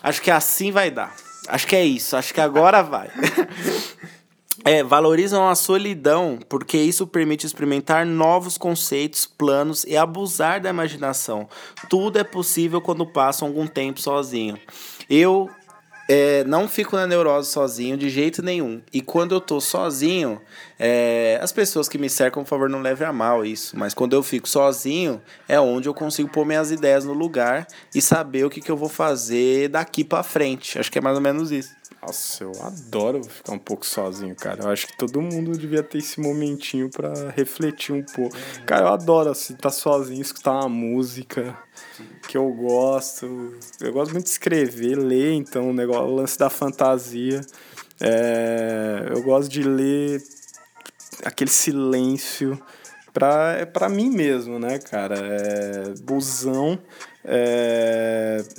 [0.00, 1.14] acho que assim vai dar.
[1.48, 3.10] Acho que é isso, acho que agora vai.
[4.64, 11.48] É, valorizam a solidão porque isso permite experimentar novos conceitos, planos e abusar da imaginação.
[11.88, 14.58] Tudo é possível quando passam algum tempo sozinho.
[15.08, 15.48] Eu
[16.08, 18.80] é, não fico na neurose sozinho de jeito nenhum.
[18.90, 20.40] E quando eu tô sozinho,
[20.78, 23.78] é, as pessoas que me cercam, por favor, não levem a mal isso.
[23.78, 28.00] Mas quando eu fico sozinho, é onde eu consigo pôr minhas ideias no lugar e
[28.00, 30.78] saber o que, que eu vou fazer daqui pra frente.
[30.78, 31.76] Acho que é mais ou menos isso.
[32.00, 34.64] Nossa, eu adoro ficar um pouco sozinho, cara.
[34.64, 38.36] Eu acho que todo mundo devia ter esse momentinho pra refletir um pouco.
[38.64, 41.58] Cara, eu adoro, assim, estar sozinho, escutar uma música
[42.28, 43.52] que eu gosto.
[43.80, 47.40] Eu gosto muito de escrever, ler, então, o, negócio, o lance da fantasia.
[48.00, 50.22] É, eu gosto de ler
[51.24, 52.60] aquele silêncio
[53.12, 55.16] pra, é pra mim mesmo, né, cara?
[55.18, 56.78] É, busão.
[57.24, 58.07] É,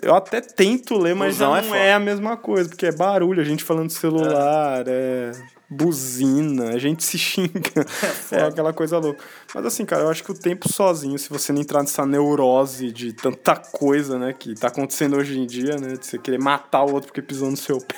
[0.02, 1.78] eu até tento ler, mas é não foda.
[1.78, 5.32] é, a mesma coisa, porque é barulho, a gente falando do celular, é,
[5.70, 7.50] buzina, a gente se xinga.
[8.32, 9.24] É, aquela coisa louca.
[9.56, 12.92] Mas assim, cara, eu acho que o tempo sozinho, se você não entrar nessa neurose
[12.92, 16.84] de tanta coisa, né, que tá acontecendo hoje em dia, né, de você querer matar
[16.84, 17.96] o outro porque pisou no seu pé.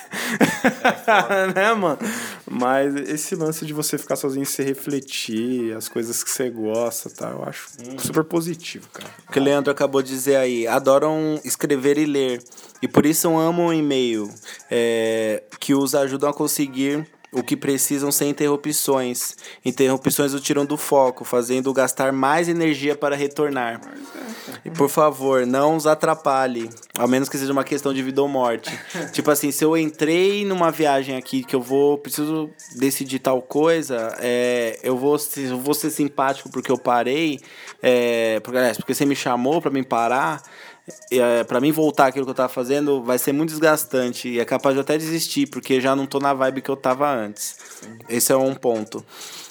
[1.54, 1.98] né, mano?
[2.50, 7.10] Mas esse lance de você ficar sozinho e se refletir, as coisas que você gosta,
[7.10, 7.30] tá?
[7.30, 7.68] Eu acho
[7.98, 9.10] super positivo, cara.
[9.28, 12.42] O que o Leandro acabou de dizer aí, adoram escrever e ler.
[12.80, 14.30] E por isso amam o e-mail,
[14.70, 19.34] é, que os ajudam a conseguir o que precisam sem interrupções.
[19.64, 23.80] Interrupções o tiram do foco, fazendo gastar mais energia para retornar.
[24.64, 26.68] E por favor, não os atrapalhe,
[26.98, 28.70] a menos que seja uma questão de vida ou morte.
[29.12, 34.14] tipo assim, se eu entrei numa viagem aqui que eu vou, preciso decidir tal coisa,
[34.20, 37.40] é, eu vou, eu vou ser simpático porque eu parei,
[37.82, 40.42] é, porque, aliás, porque você me chamou para mim parar.
[41.10, 44.44] É, para mim voltar aquilo que eu tava fazendo vai ser muito desgastante e é
[44.44, 47.56] capaz de até desistir, porque já não tô na vibe que eu tava antes.
[48.08, 49.04] Esse é um ponto.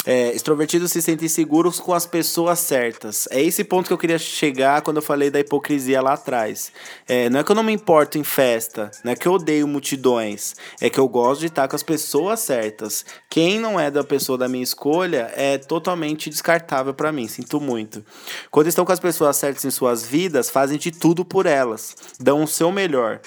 [0.05, 3.27] É, extrovertidos se sentem seguros com as pessoas certas.
[3.29, 6.71] É esse ponto que eu queria chegar quando eu falei da hipocrisia lá atrás.
[7.07, 9.67] É, não é que eu não me importo em festa, não é que eu odeio
[9.67, 13.05] multidões, é que eu gosto de estar com as pessoas certas.
[13.29, 18.03] Quem não é da pessoa da minha escolha é totalmente descartável pra mim, sinto muito.
[18.49, 22.43] Quando estão com as pessoas certas em suas vidas, fazem de tudo por elas, dão
[22.43, 23.21] o seu melhor.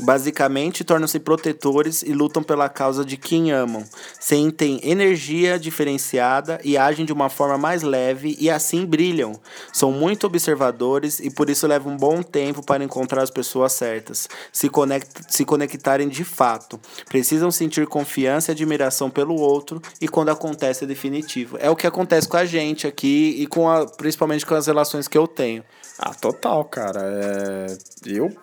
[0.00, 3.84] Basicamente, tornam-se protetores e lutam pela causa de quem amam.
[4.18, 9.38] Sentem energia diferenciada e agem de uma forma mais leve e assim brilham.
[9.72, 14.28] São muito observadores e por isso levam um bom tempo para encontrar as pessoas certas,
[14.52, 16.80] se, conect se conectarem de fato.
[17.08, 21.56] Precisam sentir confiança e admiração pelo outro e quando acontece é definitivo.
[21.60, 25.06] É o que acontece com a gente aqui e com a, principalmente com as relações
[25.06, 25.62] que eu tenho.
[25.98, 27.00] Ah, total, cara.
[27.02, 27.76] É...
[28.06, 28.34] Eu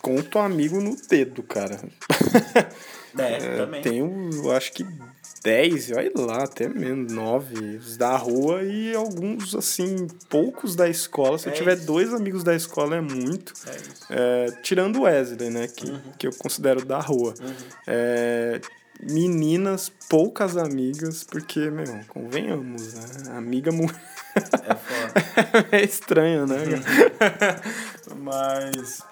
[0.00, 1.80] conto amigo no dedo, cara.
[3.18, 4.86] É, Eu tenho, eu acho que
[5.42, 11.38] 10, olha lá, até menos, 9 os da rua e alguns, assim, poucos da escola.
[11.38, 11.86] Se eu É tiver isso.
[11.86, 13.52] dois amigos da escola é muito.
[13.66, 14.06] É isso.
[14.10, 17.34] É, tirando o Wesley, né, que, que eu considero da rua.
[17.86, 18.60] É,
[19.02, 23.32] meninas, poucas amigas, porque, meu, convenhamos, né?
[23.32, 23.90] Amiga mu-
[24.36, 25.68] É foda.
[25.72, 26.56] é estranho, né?
[28.16, 29.02] Mas.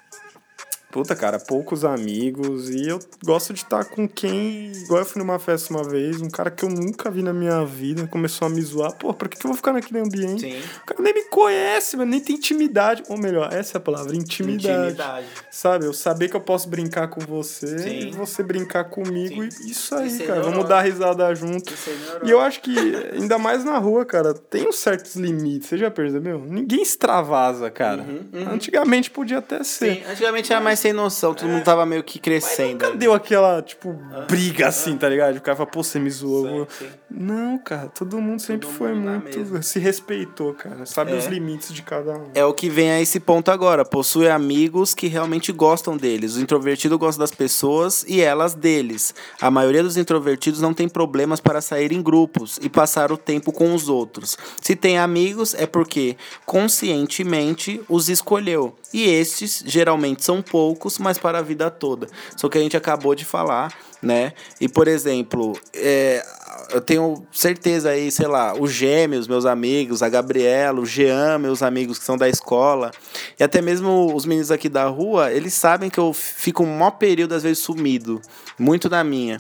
[0.91, 2.71] Puta, cara, poucos amigos.
[2.71, 4.73] E eu gosto de estar com quem.
[4.73, 7.65] Igual eu fui numa festa uma vez, um cara que eu nunca vi na minha
[7.65, 8.93] vida começou a me zoar.
[8.97, 10.41] Pô, pra que, que eu vou ficar naquele ambiente?
[10.41, 10.59] Sim.
[10.83, 13.03] O cara nem me conhece, mano, nem tem intimidade.
[13.09, 14.93] Ou melhor, essa é a palavra, intimidade.
[14.93, 15.27] Intimidade.
[15.51, 18.09] Sabe, eu saber que eu posso brincar com você Sim.
[18.09, 19.43] e você brincar comigo.
[19.51, 19.67] Sim.
[19.67, 20.43] E isso aí, Isso é cara.
[20.43, 21.73] Vamos dar risada junto.
[21.73, 22.27] É.
[22.27, 22.75] E eu acho que,
[23.13, 25.69] ainda mais na rua, cara, tem uns certos limites.
[25.69, 26.39] Você já percebeu?
[26.39, 28.07] Ninguém extravasa, cara.
[28.51, 29.97] Antigamente podia até ser.
[29.97, 32.85] Sim, antigamente era mais sem noção, todo mundo tava meio que crescendo.
[32.85, 33.93] Nunca deu aquela, tipo,
[34.29, 35.37] briga assim, tá ligado?
[35.37, 36.67] O cara fala, pô, você me zoou.
[37.11, 39.63] Não, cara, todo mundo sempre Todo foi mundo muito.
[39.63, 40.85] Se respeitou, cara.
[40.87, 41.17] Sabe É.
[41.17, 42.29] os limites de cada um.
[42.35, 43.85] É o que vem a esse ponto agora.
[43.85, 46.37] Possui amigos que realmente gostam deles.
[46.37, 49.15] O introvertido gosta das pessoas e elas deles.
[49.41, 53.53] A maioria dos introvertidos não tem problemas para sair em grupos e passar o tempo
[53.53, 54.37] com os outros.
[54.61, 56.17] Se tem amigos, é porque
[56.47, 58.77] conscientemente os escolheu.
[58.93, 62.09] E estes geralmente são poucos, mas para a vida toda.
[62.37, 64.33] Só que a gente acabou de falar, né?
[64.61, 66.25] E por exemplo, é,
[66.71, 71.63] eu tenho certeza aí, sei lá, os gêmeos, meus amigos, a Gabriela, o Jean, meus
[71.63, 72.91] amigos que são da escola,
[73.39, 76.93] e até mesmo os meninos aqui da rua, eles sabem que eu fico um maior
[76.93, 78.21] período, às vezes, sumido.
[78.59, 79.39] Muito na minha.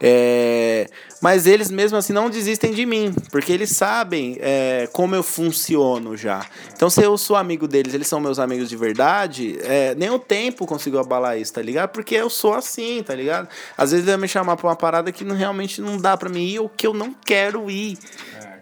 [0.00, 0.88] É,
[1.20, 6.16] mas eles mesmo assim não desistem de mim, porque eles sabem é, como eu funciono
[6.16, 6.44] já.
[6.74, 10.18] Então, se eu sou amigo deles, eles são meus amigos de verdade, é, nem o
[10.18, 11.90] tempo consigo abalar isso, tá ligado?
[11.90, 13.48] Porque eu sou assim, tá ligado?
[13.76, 16.46] Às vezes vai me chamar pra uma parada que não, realmente não dá pra mim
[16.46, 17.98] ir ou que eu não quero ir.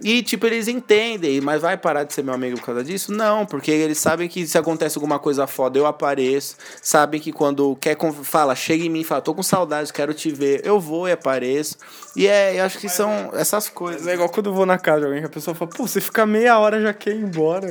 [0.02, 3.12] E, tipo, eles entendem, mas vai parar de ser meu amigo por causa disso?
[3.12, 6.56] Não, porque eles sabem que se acontece alguma coisa foda, eu apareço.
[6.80, 10.30] Sabem que quando quer fala, chega em mim e fala, tô com saudade, quero te
[10.30, 11.76] ver, eu vou e apareço.
[12.14, 14.02] E é, eu acho que são essas coisas.
[14.02, 15.86] Mas é igual quando eu vou na casa de alguém que a pessoa fala, pô,
[15.86, 17.66] você fica meia hora já quer ir embora.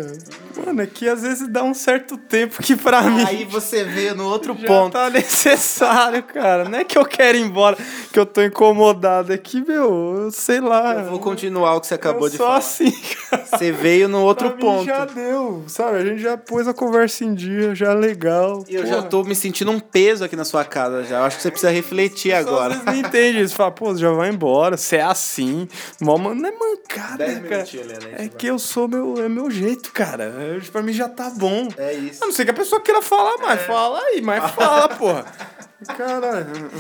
[0.58, 4.14] Mano, é que às vezes dá um certo tempo que pra mim Aí você vê
[4.14, 4.94] no outro ponto.
[4.94, 6.66] tá necessário, cara.
[6.70, 7.78] Não é que eu quero ir embora,
[8.12, 9.34] que eu tô incomodado.
[9.34, 10.96] É que, meu, eu sei lá.
[10.96, 12.58] Eu vou continuar o que você acabou eu de sou falar.
[12.60, 12.92] assim,
[13.30, 13.46] cara.
[13.46, 14.86] Você veio no outro Pra ponto.
[14.86, 15.98] já deu, sabe?
[15.98, 18.64] A gente já pôs a conversa em dia, já é legal.
[18.68, 21.20] E eu já tô me sentindo um peso aqui na sua casa já.
[21.20, 22.70] Eu acho que você precisa refletir Só agora.
[22.76, 23.56] Vezes não entende isso.
[23.56, 25.68] Fala, pô, já vai embora, você é assim.
[26.02, 27.66] Mó, mano, não é mancada, Dez cara.
[27.74, 30.24] Helena, É você que eu sou meu, é meu jeito, cara.
[30.26, 31.68] É, pra mim já tá bom.
[31.78, 32.24] É isso.
[32.24, 35.26] A não ser que a pessoa queira falar mais, fala aí, mas fala, porra.
[35.86, 36.72] Caralho.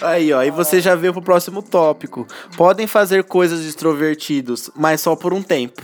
[0.00, 2.26] Aí, ó, e você já veio pro próximo tópico.
[2.56, 5.82] Podem fazer coisas extrovertidos, mas só por um tempo.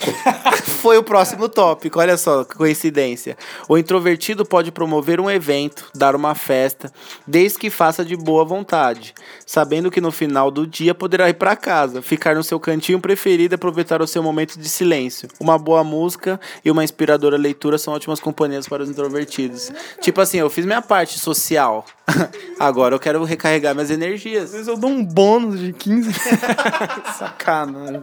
[0.80, 3.36] Foi o próximo tópico, olha só, que coincidência.
[3.68, 6.92] O introvertido pode promover um evento, dar uma festa,
[7.26, 9.14] desde que faça de boa vontade,
[9.44, 13.54] sabendo que no final do dia poderá ir para casa, ficar no seu cantinho preferido
[13.54, 15.28] e aproveitar o seu momento de silêncio.
[15.38, 19.70] Uma boa música e uma inspiradora leitura são ótimas companhias para os introvertidos.
[20.00, 21.84] Tipo assim, eu fiz minha parte social.
[22.58, 24.52] Agora eu quero recarregar minhas Às energias.
[24.52, 26.12] vezes eu dou um bônus de 15
[27.18, 28.02] Sacanagem.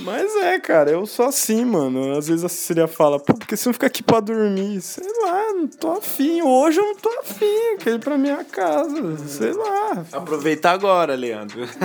[0.00, 2.16] Mas é, cara, eu sou assim, mano.
[2.16, 4.80] Às vezes a Cecília fala, pô, por que você não fica aqui pra dormir?
[4.80, 6.42] Sei lá, não tô afim.
[6.42, 7.76] Hoje eu não tô afim.
[7.78, 9.16] Quero ir pra minha casa.
[9.26, 10.04] Sei lá.
[10.12, 11.66] Aproveita agora, Leandro.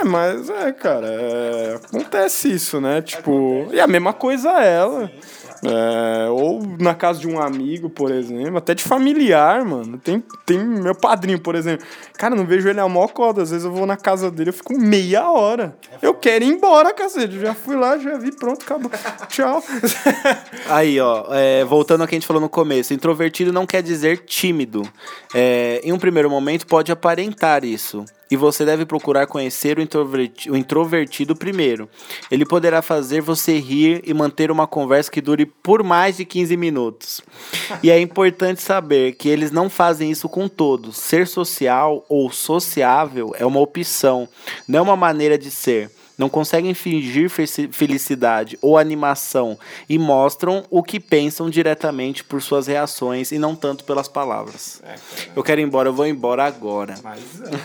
[0.00, 3.00] É, mas é, cara, é, acontece isso, né?
[3.00, 5.10] Tipo, e a mesma coisa ela.
[5.64, 9.98] É, ou na casa de um amigo, por exemplo, até de familiar, mano.
[9.98, 11.86] Tem, tem meu padrinho, por exemplo.
[12.14, 13.42] Cara, não vejo ele a maior coda.
[13.42, 15.76] Às vezes eu vou na casa dele, eu fico meia hora.
[16.02, 17.38] Eu quero ir embora, cacete.
[17.40, 18.90] Já fui lá, já vi, pronto, acabou.
[19.28, 19.62] Tchau.
[20.68, 24.24] Aí, ó, é, voltando ao que a gente falou no começo, introvertido não quer dizer
[24.24, 24.82] tímido.
[25.34, 28.04] É, em um primeiro momento, pode aparentar isso.
[28.30, 31.88] E você deve procurar conhecer o introverti- o introvertido primeiro.
[32.30, 36.56] Ele poderá fazer você rir e manter uma conversa que dure por mais de 15
[36.56, 37.20] minutos.
[37.82, 40.96] E é importante saber que eles não fazem isso com todos.
[40.96, 44.28] Ser social ou sociável é uma opção,
[44.66, 49.58] não é uma maneira de ser não conseguem fingir fe- felicidade ou animação
[49.88, 54.82] e mostram o que pensam diretamente por suas reações e não tanto pelas palavras.
[55.34, 56.94] Eu quero ir embora, eu vou embora agora.
[57.02, 57.56] Mas, é.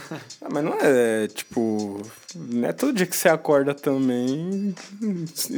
[0.42, 2.02] Ah, mas não é, tipo...
[2.34, 4.74] Não é todo dia que você acorda também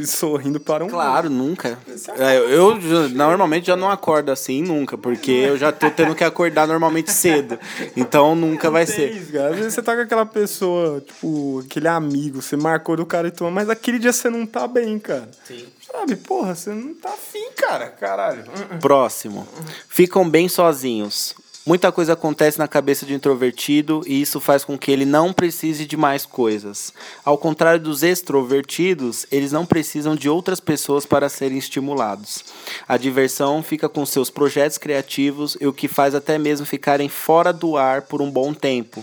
[0.05, 0.87] sorrindo para um...
[0.87, 1.77] Claro, nunca.
[2.17, 6.23] É, eu já- normalmente já não acordo assim, nunca, porque eu já tô tendo que
[6.23, 7.59] acordar normalmente cedo.
[7.95, 9.11] Então nunca vai ser.
[9.11, 9.49] isso, cara.
[9.49, 13.31] Às vezes você tá com aquela pessoa, tipo, aquele amigo, você marcou do cara e
[13.31, 15.29] tudo, mas aquele dia você não tá bem, cara.
[15.45, 15.65] Sim.
[15.89, 17.87] Sabe, porra, você não tá afim, cara.
[17.87, 18.43] Caralho.
[18.81, 19.47] Próximo.
[19.87, 21.33] Ficam bem sozinhos.
[21.65, 25.85] Muita coisa acontece na cabeça de introvertido e isso faz com que ele não precise
[25.85, 26.93] de mais coisas.
[27.23, 32.43] Ao contrário dos extrovertidos, eles não precisam de outras pessoas para serem estimulados.
[32.85, 37.53] A diversão fica com seus projetos criativos e o que faz até mesmo ficarem fora
[37.53, 39.01] do ar por um bom tempo.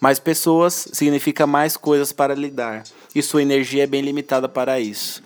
[0.00, 2.84] Mais pessoas significa mais coisas para lidar
[3.14, 5.22] e sua energia é bem limitada para isso.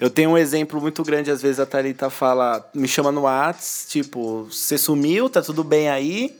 [0.00, 3.86] Eu tenho um exemplo muito grande, às vezes a Thalita fala, me chama no Whats,
[3.88, 6.34] tipo, você sumiu, tá tudo bem aí?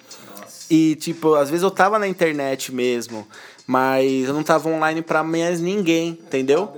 [0.71, 3.27] E, tipo, às vezes eu tava na internet mesmo,
[3.67, 6.73] mas eu não tava online pra mais ninguém, entendeu?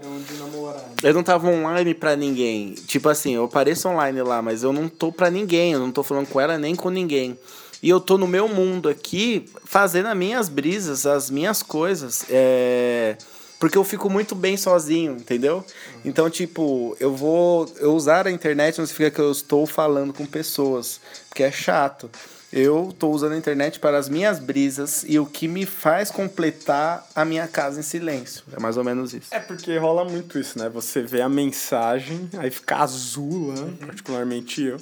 [1.03, 2.73] Eu não tava online pra ninguém.
[2.73, 6.03] Tipo assim, eu apareço online lá, mas eu não tô pra ninguém, eu não tô
[6.03, 7.39] falando com ela nem com ninguém.
[7.83, 12.25] E eu tô no meu mundo aqui, fazendo as minhas brisas, as minhas coisas.
[12.31, 13.17] É...
[13.63, 15.65] Porque eu fico muito bem sozinho, entendeu?
[16.05, 17.73] Então, tipo, eu vou.
[17.79, 22.11] Eu usar a internet não significa que eu estou falando com pessoas, porque é chato.
[22.53, 27.07] Eu estou usando a internet para as minhas brisas e o que me faz completar
[27.15, 28.43] a minha casa em silêncio.
[28.53, 29.29] É mais ou menos isso.
[29.31, 30.69] É porque rola muito isso, né?
[30.69, 34.79] Você vê a mensagem, aí fica azul lá, particularmente eu.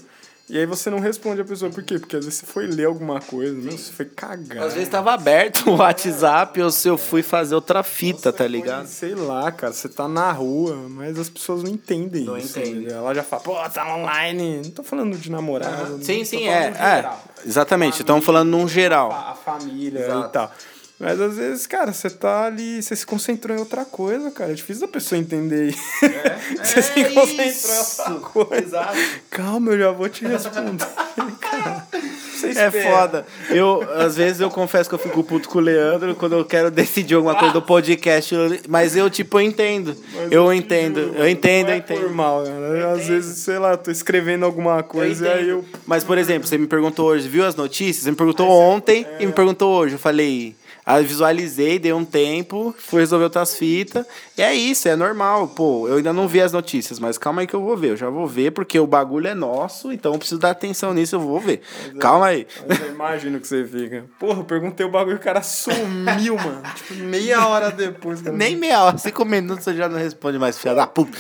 [0.51, 1.71] E aí você não responde a pessoa.
[1.71, 1.99] Por quê?
[1.99, 3.71] Porque às vezes você foi ler alguma coisa, né?
[3.71, 4.65] você foi cagar.
[4.65, 8.87] Às vezes tava aberto o WhatsApp ou se eu fui fazer outra fita, tá ligado?
[8.87, 12.59] Sei lá, cara, você tá na rua, mas as pessoas não entendem Não isso.
[12.59, 12.97] entendeu?
[12.97, 14.63] Ela já fala, pô, tá online.
[14.65, 15.99] Não tô falando de namorado.
[15.99, 16.67] não Sim, sim, é.
[16.77, 16.97] é.
[16.97, 17.25] geral.
[17.47, 19.13] Exatamente, estamos falando num geral.
[19.13, 20.29] A, a família Exato.
[20.29, 20.53] e tal.
[21.01, 24.51] Mas às vezes, cara, você tá ali, você se concentrou em outra coisa, cara.
[24.51, 25.75] É difícil da pessoa entender.
[26.63, 28.03] você se É concentrou isso.
[28.03, 28.63] em outra coisa.
[28.63, 28.99] Exato.
[29.31, 30.87] Calma, eu já vou te responder.
[31.41, 31.87] cara,
[32.35, 33.27] você É foda.
[33.49, 36.71] Eu, às vezes eu confesso que eu fico puto com o Leandro quando eu quero
[36.71, 39.97] decidir alguma coisa do podcast, eu- mas eu, tipo, eu entendo.
[40.15, 42.01] Mas Eu te entendo, juro, eu entendo, não eu é entendo.
[42.03, 42.93] por mal, cara.
[42.93, 45.65] Às vezes, sei lá, tô escrevendo alguma coisa e aí eu.
[45.87, 48.05] Mas, por exemplo, você me perguntou hoje, viu as notícias?
[48.05, 49.23] Você me perguntou ontem é.
[49.23, 49.95] e me perguntou hoje.
[49.95, 50.55] Eu falei,
[50.97, 54.05] ah, visualizei, dei um tempo, fui resolver outras fitas.
[54.37, 55.49] E é isso, é normal.
[55.49, 57.91] Pô, eu ainda não vi as notícias, mas calma aí que eu vou ver.
[57.91, 61.17] Eu já vou ver, porque o bagulho é nosso, então eu preciso dar atenção nisso,
[61.17, 61.61] eu vou ver.
[61.99, 62.47] Calma aí.
[62.67, 64.05] Mas eu imagino que você fica.
[64.19, 66.63] Porra, eu perguntei o bagulho e o cara sumiu, mano.
[66.75, 68.21] Tipo, meia hora depois.
[68.21, 68.37] cara.
[68.37, 71.17] Nem meia hora, cinco minutos você já não responde mais, fiada da puta.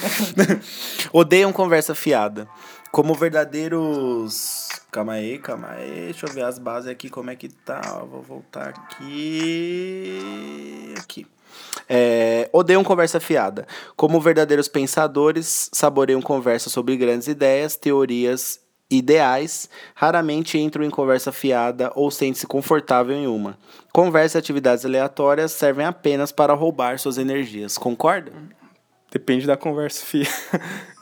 [1.12, 2.48] Odeiam conversa fiada.
[2.90, 4.59] Como verdadeiros.
[4.90, 6.06] Calma aí, calma aí.
[6.06, 7.80] Deixa eu ver as bases aqui, como é que tá.
[8.10, 10.18] Vou voltar aqui.
[10.98, 11.26] Aqui.
[11.88, 13.66] É, odeiam conversa fiada.
[13.96, 18.60] Como verdadeiros pensadores, saboreiam conversa sobre grandes ideias, teorias
[18.90, 23.56] ideais, raramente entram em conversa fiada ou sentem-se confortável em uma.
[23.92, 27.78] Conversa e atividades aleatórias servem apenas para roubar suas energias.
[27.78, 28.32] Concorda?
[29.10, 30.28] Depende da conversa, fia.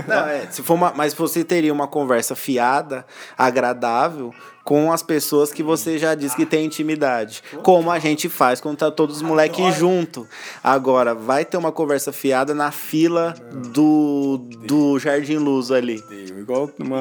[0.07, 3.05] Não, é, se for uma, mas você teria uma conversa fiada,
[3.37, 4.35] agradável,
[4.69, 7.43] com as pessoas que você já diz que tem intimidade.
[7.62, 10.29] Como a gente faz quando tá todos os moleques junto.
[10.62, 13.35] Agora, vai ter uma conversa fiada na fila
[13.73, 16.05] do, do Jardim Luz ali.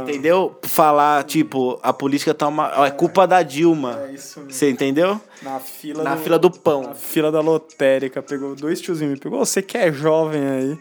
[0.04, 0.58] Entendeu?
[0.64, 2.86] Falar, tipo, a política tá uma.
[2.86, 4.00] É culpa da Dilma.
[4.08, 4.54] É isso mesmo.
[4.54, 5.20] Você entendeu?
[5.42, 6.22] Na fila Na do...
[6.22, 6.96] fila do Na pão.
[6.96, 10.80] fila da lotérica, pegou dois tiozinhos, me pegou, você que é jovem aí,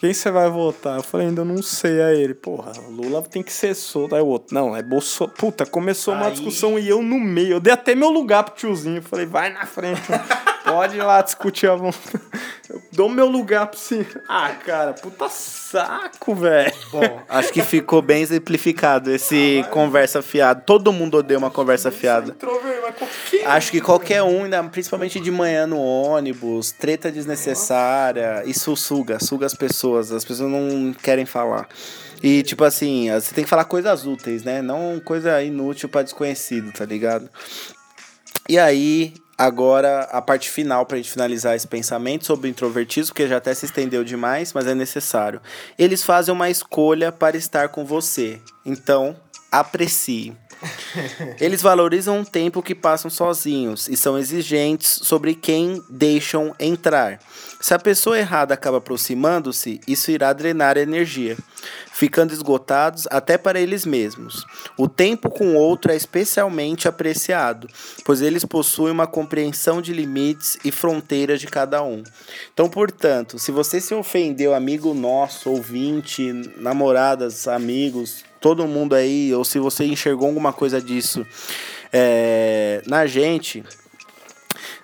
[0.00, 0.96] quem você vai votar?
[0.96, 2.32] Eu falei, ainda não sei a ele.
[2.34, 4.14] Porra, Lula tem que ser solto.
[4.14, 5.36] Aí o outro, não, é Bolsonaro.
[5.36, 7.52] Puta, começou uma Aí- discussão e eu no meio.
[7.52, 8.96] Eu dei até meu lugar pro tiozinho.
[8.96, 10.00] Eu falei, vai na frente.
[10.72, 12.20] pode ir lá discutir a vontade.
[12.68, 14.06] Eu dou meu lugar pro senhor.
[14.28, 16.72] Ah, cara, puta saco, velho.
[16.92, 20.60] Bom, acho que ficou bem exemplificado esse conversa fiada.
[20.60, 22.32] Todo mundo odeia uma conversa fiada.
[22.38, 29.18] Qualquer Acho que qualquer um, ainda- principalmente de manhã no ônibus, treta desnecessária, isso suga,
[29.18, 30.12] suga as pessoas.
[30.12, 31.68] As pessoas não querem falar.
[32.22, 34.60] E, tipo assim, você tem que falar coisas úteis, né?
[34.60, 37.28] Não coisa inútil pra desconhecido, tá ligado?
[38.48, 43.26] E aí, agora, a parte final pra gente finalizar esse pensamento sobre o introvertismo, porque
[43.26, 45.40] já até se estendeu demais, mas é necessário.
[45.78, 48.38] Eles fazem uma escolha para estar com você.
[48.66, 49.16] Então,
[49.50, 50.36] aprecie.
[51.40, 57.18] Eles valorizam o tempo que passam sozinhos e são exigentes sobre quem deixam entrar.
[57.60, 61.36] Se a pessoa errada acaba aproximando-se, isso irá drenar a energia,
[61.92, 64.46] ficando esgotados até para eles mesmos.
[64.78, 67.68] O tempo com o outro é especialmente apreciado,
[68.02, 72.02] pois eles possuem uma compreensão de limites e fronteiras de cada um.
[72.54, 79.44] Então, portanto, se você se ofendeu, amigo nosso, ouvinte, namoradas, amigos, todo mundo aí, ou
[79.44, 81.26] se você enxergou alguma coisa disso
[81.92, 83.62] é, na gente,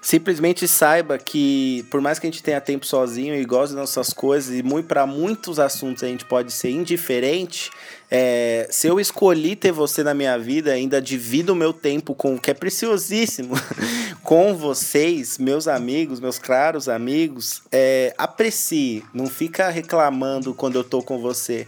[0.07, 4.15] simplesmente saiba que por mais que a gente tenha tempo sozinho e goste das nossas
[4.15, 7.73] coisas e muito para muitos assuntos a gente pode ser indiferente
[8.09, 12.39] é, se eu escolhi ter você na minha vida ainda divido o meu tempo com
[12.39, 13.57] que é preciosíssimo
[14.23, 21.03] com vocês meus amigos meus caros amigos é, aprecie não fica reclamando quando eu tô
[21.03, 21.67] com você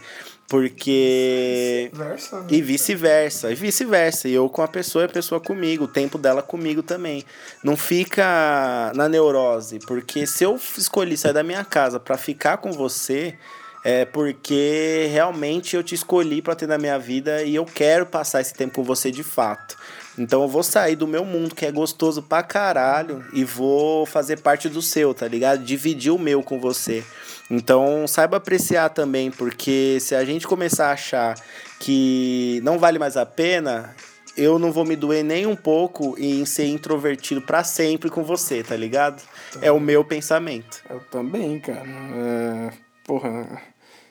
[0.49, 2.47] porque Versa, né?
[2.51, 4.29] e vice-versa, e vice-versa.
[4.29, 7.23] E eu com a pessoa e a pessoa comigo, o tempo dela comigo também.
[7.63, 12.73] Não fica na neurose, porque se eu escolhi sair da minha casa pra ficar com
[12.73, 13.37] você,
[13.85, 18.41] é porque realmente eu te escolhi pra ter na minha vida e eu quero passar
[18.41, 19.77] esse tempo com você de fato.
[20.19, 24.41] Então eu vou sair do meu mundo, que é gostoso pra caralho, e vou fazer
[24.41, 25.63] parte do seu, tá ligado?
[25.63, 27.05] Dividir o meu com você.
[27.51, 31.35] Então saiba apreciar também, porque se a gente começar a achar
[31.81, 33.95] que não vale mais a pena,
[34.37, 38.63] eu não vou me doer nem um pouco em ser introvertido pra sempre com você,
[38.63, 39.23] tá ligado?
[39.61, 40.83] É o meu pensamento.
[40.89, 41.89] Eu também, cara.
[41.89, 42.73] É,
[43.05, 43.63] porra.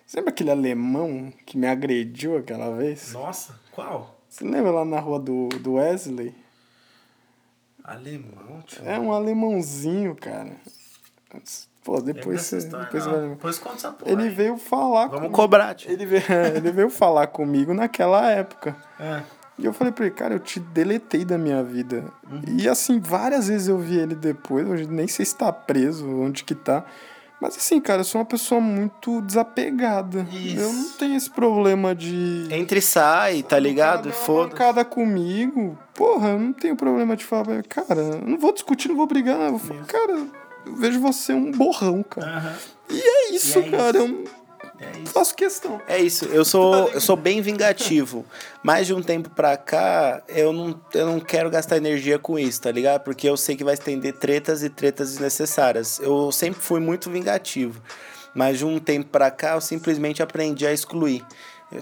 [0.05, 3.13] Você lembra aquele alemão que me agrediu aquela vez?
[3.13, 4.21] Nossa, qual?
[4.29, 6.33] Você lembra lá na rua do, do Wesley?
[7.83, 8.83] Alemão, tio.
[8.85, 10.55] É um alemãozinho, cara.
[11.87, 13.29] Pô, depois você, depois você vai...
[13.29, 14.11] Depois conta essa porra.
[14.11, 14.29] Ele aí.
[14.29, 15.33] veio falar Vamos comigo.
[15.33, 15.89] cobrar, tio.
[15.89, 16.21] Ele veio,
[16.53, 18.75] ele veio falar comigo naquela época.
[18.99, 19.21] É.
[19.57, 22.03] E eu falei pra ele, cara, eu te deletei da minha vida.
[22.29, 22.41] Uhum.
[22.59, 26.43] E assim, várias vezes eu vi ele depois, hoje nem sei se tá preso, onde
[26.43, 26.83] que tá.
[27.39, 30.27] Mas assim, cara, eu sou uma pessoa muito desapegada.
[30.29, 30.59] Isso.
[30.59, 32.49] Eu não tenho esse problema de.
[32.51, 34.11] Entra e sai, tá ligado?
[34.11, 34.83] Foda.
[34.83, 35.77] comigo.
[35.93, 39.39] Porra, eu não tenho problema de falar, cara, eu não vou discutir, não vou brigar.
[39.39, 40.27] Eu vou falar, cara,
[40.67, 42.57] eu vejo você um borrão, cara.
[42.89, 43.97] E é isso, E é cara.
[43.97, 44.23] isso.
[44.79, 45.81] Eu não faço questão.
[45.87, 48.23] É isso, eu sou, eu sou bem vingativo.
[48.61, 52.61] Mais de um tempo pra cá, eu não, eu não quero gastar energia com isso,
[52.61, 53.01] tá ligado?
[53.03, 55.99] Porque eu sei que vai estender tretas e tretas desnecessárias.
[55.99, 57.81] Eu sempre fui muito vingativo.
[58.35, 61.25] Mas de um tempo pra cá, eu simplesmente aprendi a excluir.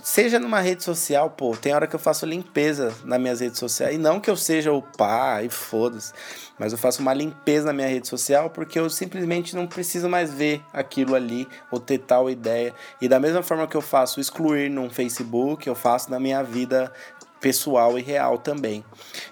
[0.01, 3.93] Seja numa rede social, pô, tem hora que eu faço limpeza nas minhas redes sociais.
[3.93, 6.11] E não que eu seja o pá e foda-se.
[6.57, 10.33] Mas eu faço uma limpeza na minha rede social porque eu simplesmente não preciso mais
[10.33, 12.73] ver aquilo ali ou ter tal ideia.
[12.99, 16.91] E da mesma forma que eu faço excluir no Facebook, eu faço na minha vida
[17.39, 18.83] pessoal e real também.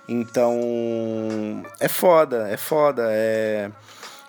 [0.07, 3.07] Então, é foda, é foda.
[3.09, 3.71] É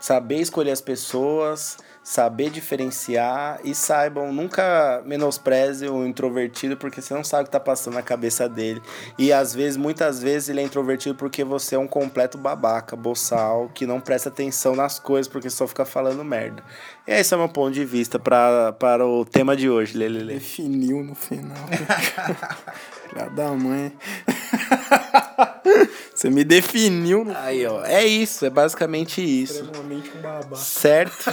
[0.04, 7.24] saber escolher as pessoas, saber diferenciar e saibam, nunca menospreze o introvertido porque você não
[7.24, 8.82] sabe o que tá passando na cabeça dele.
[9.18, 13.70] E às vezes, muitas vezes ele é introvertido porque você é um completo babaca, boçal,
[13.74, 16.62] que não presta atenção nas coisas porque só fica falando merda.
[17.06, 20.34] E esse é o meu ponto de vista pra, para o tema de hoje, Lelele.
[20.34, 21.56] Definiu no final.
[23.08, 23.90] Filha da mãe.
[26.24, 29.62] Você me definiu no Aí, ó, é isso, é basicamente isso.
[29.62, 30.56] extremamente um babá.
[30.56, 31.30] Certo?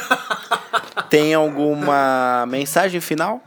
[1.09, 3.41] Tem alguma mensagem final?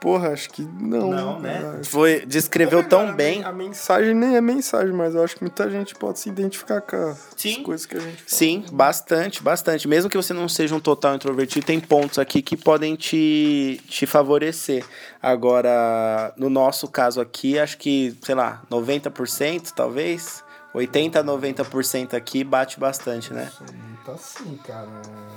[0.00, 1.10] Porra, acho que não.
[1.10, 1.78] Não, né?
[1.80, 3.42] Acho- Foi, descreveu Cara, tão a bem.
[3.42, 6.96] A mensagem nem é mensagem, mas eu acho que muita gente pode se identificar com
[6.96, 7.64] as Sim.
[7.64, 8.24] coisas que a gente fala.
[8.28, 9.88] Sim, bastante, bastante.
[9.88, 14.06] Mesmo que você não seja um total introvertido, tem pontos aqui que podem te, te
[14.06, 14.84] favorecer.
[15.20, 20.44] Agora, no nosso caso aqui, acho que, sei lá, 90% talvez,
[20.76, 23.50] 80 a 90% aqui bate bastante, né?
[23.72, 24.86] Muito assim, cara,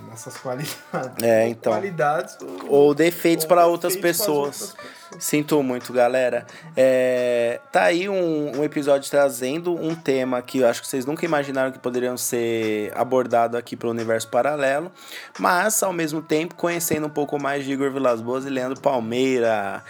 [0.10, 1.24] nessas qualidades.
[1.24, 1.72] É, então.
[1.72, 2.38] Qualidades.
[2.68, 4.62] Ou defeitos Ou para outras defeitos para pessoas.
[4.62, 5.24] outras pessoas.
[5.24, 6.46] Sinto muito, galera.
[6.76, 11.24] É, tá aí um, um episódio trazendo um tema que eu acho que vocês nunca
[11.24, 14.92] imaginaram que poderiam ser abordado aqui para o universo paralelo,
[15.40, 19.84] mas ao mesmo tempo conhecendo um pouco mais de Igor Vilas Boas e Leandro Palmeira,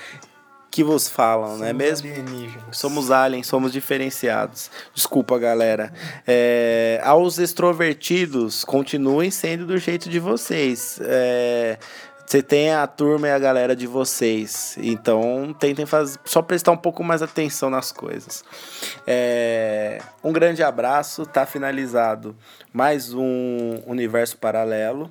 [0.72, 2.08] que vos falam, não é mesmo?
[2.72, 4.70] Somos aliens, somos diferenciados.
[4.94, 5.92] Desculpa, galera.
[6.28, 11.00] É, aos extrovertidos, continuem sendo do jeito de vocês.
[11.02, 11.78] É,
[12.30, 14.78] você tem a turma e a galera de vocês.
[14.80, 18.44] Então, tentem fazer, só prestar um pouco mais atenção nas coisas.
[19.08, 21.26] É, um grande abraço.
[21.26, 22.36] Tá finalizado
[22.72, 25.10] mais um universo paralelo.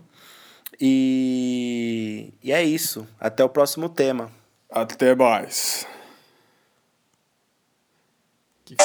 [0.81, 3.05] E, e é isso.
[3.19, 4.38] Até o próximo tema.
[4.71, 5.87] Até mais.
[8.67, 8.77] Que.